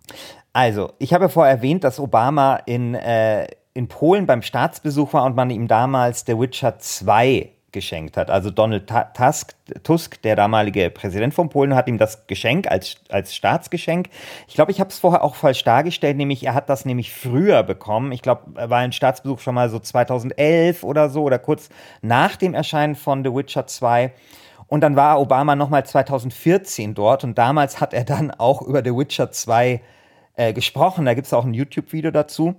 [0.53, 3.47] Also, ich habe ja vorher erwähnt, dass Obama in, äh,
[3.79, 8.29] in Polen beim Staatsbesuch war und man ihm damals The Witcher 2 geschenkt hat.
[8.29, 13.33] Also Donald Tusk, Tusk, der damalige Präsident von Polen, hat ihm das Geschenk als, als
[13.33, 14.09] Staatsgeschenk.
[14.49, 17.63] Ich glaube, ich habe es vorher auch falsch dargestellt, nämlich er hat das nämlich früher
[17.63, 18.11] bekommen.
[18.11, 21.69] Ich glaube, er war ein Staatsbesuch schon mal so 2011 oder so oder kurz
[22.01, 24.11] nach dem Erscheinen von The Witcher 2.
[24.67, 28.91] Und dann war Obama nochmal 2014 dort und damals hat er dann auch über The
[28.91, 29.81] Witcher 2
[30.35, 31.05] äh, gesprochen.
[31.05, 32.55] Da gibt es auch ein YouTube-Video dazu.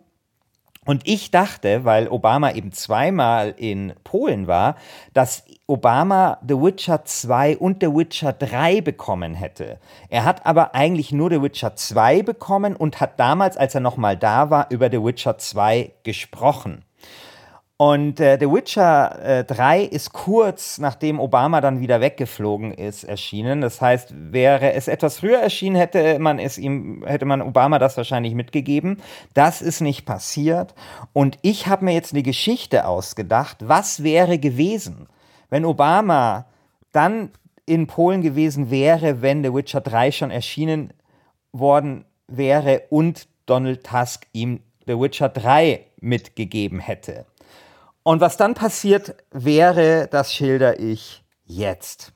[0.91, 4.74] Und ich dachte, weil Obama eben zweimal in Polen war,
[5.14, 9.78] dass Obama The Witcher 2 und The Witcher 3 bekommen hätte.
[10.09, 14.16] Er hat aber eigentlich nur The Witcher 2 bekommen und hat damals, als er nochmal
[14.16, 16.82] da war, über The Witcher 2 gesprochen.
[17.81, 23.62] Und äh, The Witcher äh, 3 ist kurz nachdem Obama dann wieder weggeflogen ist erschienen.
[23.62, 27.97] Das heißt, wäre es etwas früher erschienen, hätte man es ihm, hätte man Obama das
[27.97, 29.01] wahrscheinlich mitgegeben.
[29.33, 30.74] Das ist nicht passiert.
[31.14, 33.57] Und ich habe mir jetzt eine Geschichte ausgedacht.
[33.61, 35.09] Was wäre gewesen,
[35.49, 36.45] wenn Obama
[36.93, 37.31] dann
[37.64, 40.93] in Polen gewesen wäre, wenn The Witcher 3 schon erschienen
[41.53, 47.24] worden wäre und Donald Tusk ihm The Witcher 3 mitgegeben hätte.
[48.11, 52.13] Und was dann passiert wäre, das schilder ich jetzt.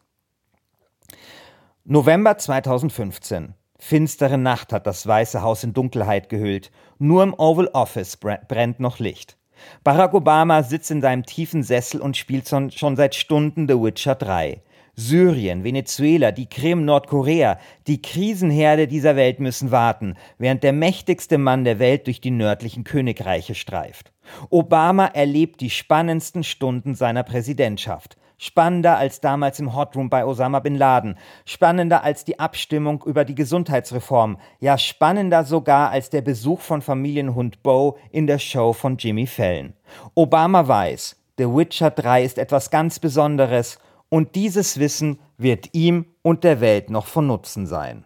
[1.84, 3.54] November 2015.
[3.78, 6.72] Finstere Nacht hat das Weiße Haus in Dunkelheit gehüllt.
[6.98, 9.36] Nur im Oval Office brennt noch Licht.
[9.84, 14.64] Barack Obama sitzt in seinem tiefen Sessel und spielt schon seit Stunden The Witcher 3.
[14.96, 21.64] Syrien, Venezuela, die Krim, Nordkorea, die Krisenherde dieser Welt müssen warten, während der mächtigste Mann
[21.64, 24.12] der Welt durch die nördlichen Königreiche streift.
[24.50, 28.16] Obama erlebt die spannendsten Stunden seiner Präsidentschaft.
[28.38, 33.34] Spannender als damals im Hotroom bei Osama bin Laden, spannender als die Abstimmung über die
[33.34, 39.26] Gesundheitsreform, ja spannender sogar als der Besuch von Familienhund Bo in der Show von Jimmy
[39.26, 39.72] Fallon.
[40.14, 43.78] Obama weiß, The Witcher 3 ist etwas ganz Besonderes
[44.08, 48.04] und dieses Wissen wird ihm und der Welt noch von Nutzen sein.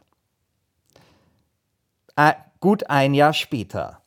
[2.16, 4.02] Äh, gut ein Jahr später.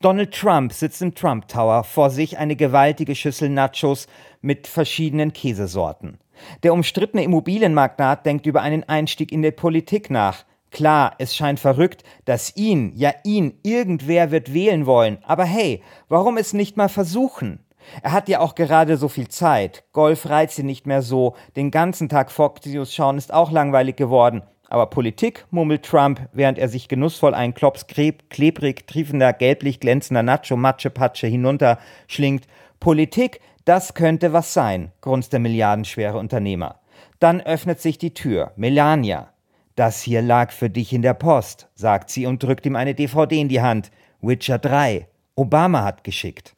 [0.00, 4.08] Donald Trump sitzt im Trump Tower, vor sich eine gewaltige Schüssel Nachos
[4.40, 6.18] mit verschiedenen Käsesorten.
[6.64, 10.44] Der umstrittene Immobilienmagnat denkt über einen Einstieg in die Politik nach.
[10.72, 16.36] Klar, es scheint verrückt, dass ihn, ja ihn, irgendwer wird wählen wollen, aber hey, warum
[16.36, 17.60] es nicht mal versuchen?
[18.02, 19.84] Er hat ja auch gerade so viel Zeit.
[19.92, 21.34] Golf reizt ihn nicht mehr so.
[21.56, 24.42] Den ganzen Tag Fox News schauen ist auch langweilig geworden.
[24.68, 30.56] Aber Politik, murmelt Trump, während er sich genussvoll einen Klops klebrig, triefender, gelblich glänzender Nacho
[30.56, 32.46] Matsche Patsche hinunterschlingt.
[32.80, 36.80] Politik, das könnte was sein, grunzt der milliardenschwere Unternehmer.
[37.18, 38.52] Dann öffnet sich die Tür.
[38.56, 39.28] Melania.
[39.76, 43.40] Das hier lag für dich in der Post, sagt sie und drückt ihm eine DVD
[43.40, 43.90] in die Hand.
[44.20, 45.06] Witcher 3.
[45.34, 46.54] Obama hat geschickt.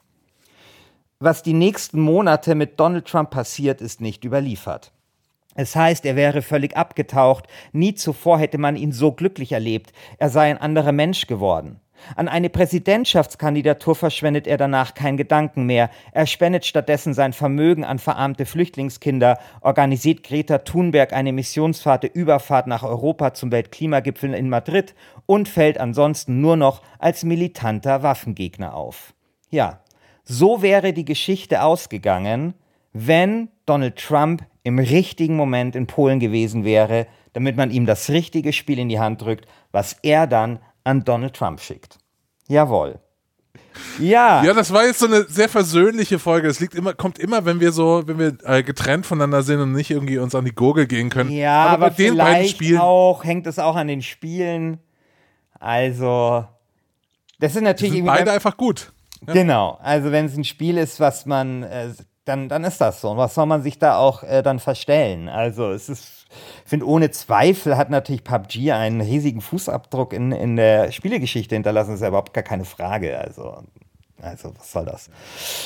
[1.19, 4.91] Was die nächsten Monate mit Donald Trump passiert, ist nicht überliefert.
[5.55, 10.29] Es heißt, er wäre völlig abgetaucht, nie zuvor hätte man ihn so glücklich erlebt, er
[10.29, 11.79] sei ein anderer Mensch geworden.
[12.17, 15.89] An eine Präsidentschaftskandidatur verschwendet er danach keinen Gedanken mehr.
[16.11, 22.83] Er spendet stattdessen sein Vermögen an verarmte Flüchtlingskinder, organisiert Greta Thunberg eine Missionsfahrt Überfahrt nach
[22.83, 24.93] Europa zum Weltklimagipfel in Madrid
[25.25, 29.13] und fällt ansonsten nur noch als militanter Waffengegner auf.
[29.49, 29.79] Ja,
[30.25, 32.53] so wäre die Geschichte ausgegangen,
[32.93, 38.53] wenn Donald Trump im richtigen Moment in Polen gewesen wäre, damit man ihm das richtige
[38.53, 41.97] Spiel in die Hand drückt, was er dann an Donald Trump schickt.
[42.47, 42.99] Jawohl.
[43.99, 44.43] Ja.
[44.43, 46.47] Ja, das war jetzt so eine sehr versöhnliche Folge.
[46.47, 49.73] Es liegt immer, kommt immer, wenn wir so, wenn wir äh, getrennt voneinander sind und
[49.73, 51.31] nicht irgendwie uns an die Gurgel gehen können.
[51.31, 54.79] Ja, aber, aber bei den beiden Spielen auch hängt es auch an den Spielen.
[55.59, 56.45] Also,
[57.39, 58.93] das ist natürlich sind beide einfach gut.
[59.27, 59.33] Ja.
[59.33, 59.77] Genau.
[59.81, 61.89] Also, wenn es ein Spiel ist, was man, äh,
[62.25, 63.11] dann, dann ist das so.
[63.11, 65.29] Und was soll man sich da auch äh, dann verstellen?
[65.29, 66.15] Also, es ist
[66.63, 71.91] ich finde, ohne Zweifel hat natürlich PUBG einen riesigen Fußabdruck in, in der Spielegeschichte hinterlassen.
[71.91, 73.17] Das ist ja überhaupt gar keine Frage.
[73.17, 73.63] Also,
[74.21, 75.09] also, was soll das?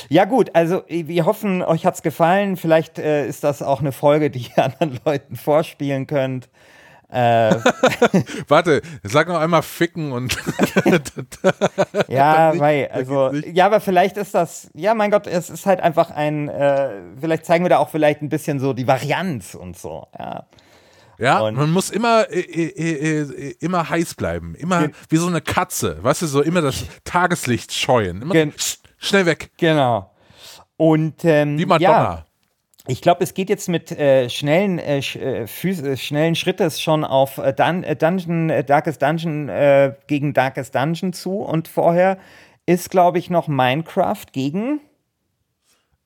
[0.09, 2.57] Ja, gut, also wir hoffen, euch hat es gefallen.
[2.57, 6.49] Vielleicht äh, ist das auch eine Folge, die ihr anderen Leuten vorspielen könnt.
[7.11, 7.55] Äh,
[8.47, 10.37] Warte, sag noch einmal ficken und.
[12.07, 16.11] ja, weil, also, ja, aber vielleicht ist das, ja, mein Gott, es ist halt einfach
[16.11, 20.07] ein, äh, vielleicht zeigen wir da auch vielleicht ein bisschen so die Varianz und so,
[20.17, 20.45] ja.
[21.17, 24.55] Ja, und man muss immer, äh, äh, äh, immer heiß bleiben.
[24.55, 26.01] Immer wie so eine Katze.
[26.01, 28.21] Weißt du, so immer das Tageslicht scheuen.
[28.21, 28.53] Immer
[28.97, 29.51] schnell weg.
[29.57, 30.15] Genau.
[30.77, 31.91] Und ähm, wie Madonna.
[31.91, 32.25] Ja,
[32.89, 37.37] ich glaube, es geht jetzt mit äh, schnellen, äh, äh, äh, schnellen Schrittes schon auf
[37.37, 39.47] äh, Dun Dungeon, Darkest Dungeon
[40.07, 41.37] gegen Darkest Dungeon zu.
[41.37, 42.17] Und vorher
[42.65, 44.81] ist, glaube ich, noch Minecraft gegen.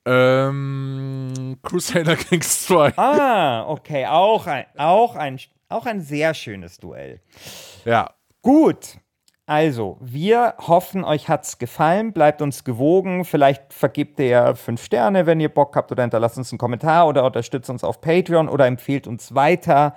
[0.06, 2.98] Ähm, Crusader Kings 2.
[2.98, 4.06] Ah, okay.
[4.06, 7.22] Auch ein, auch, ein, auch ein sehr schönes Duell.
[7.86, 8.14] Ja.
[8.42, 8.98] Gut.
[9.46, 12.14] Also, wir hoffen, euch hat's gefallen.
[12.14, 13.26] Bleibt uns gewogen.
[13.26, 17.26] Vielleicht vergibt ihr fünf Sterne, wenn ihr Bock habt, oder hinterlasst uns einen Kommentar oder
[17.26, 19.96] unterstützt uns auf Patreon oder empfehlt uns weiter.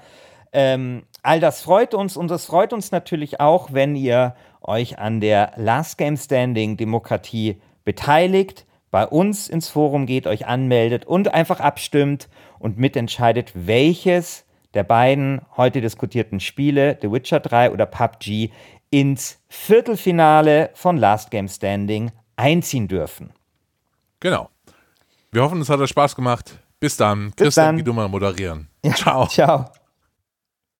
[0.52, 5.20] Ähm, all das freut uns und es freut uns natürlich auch, wenn ihr euch an
[5.20, 11.60] der Last Game Standing Demokratie beteiligt, bei uns ins Forum geht, euch anmeldet und einfach
[11.60, 12.28] abstimmt
[12.58, 14.44] und mitentscheidet, welches
[14.74, 18.50] der beiden heute diskutierten Spiele, The Witcher 3 oder PUBG,
[18.90, 23.32] ins Viertelfinale von Last Game Standing einziehen dürfen.
[24.20, 24.50] Genau.
[25.32, 26.58] Wir hoffen, es hat euch Spaß gemacht.
[26.80, 27.26] Bis dann.
[27.30, 27.78] Bis Christian, dann.
[27.78, 28.68] wie du mal moderieren.
[28.84, 29.26] Ja, ciao.
[29.26, 29.70] Ciao.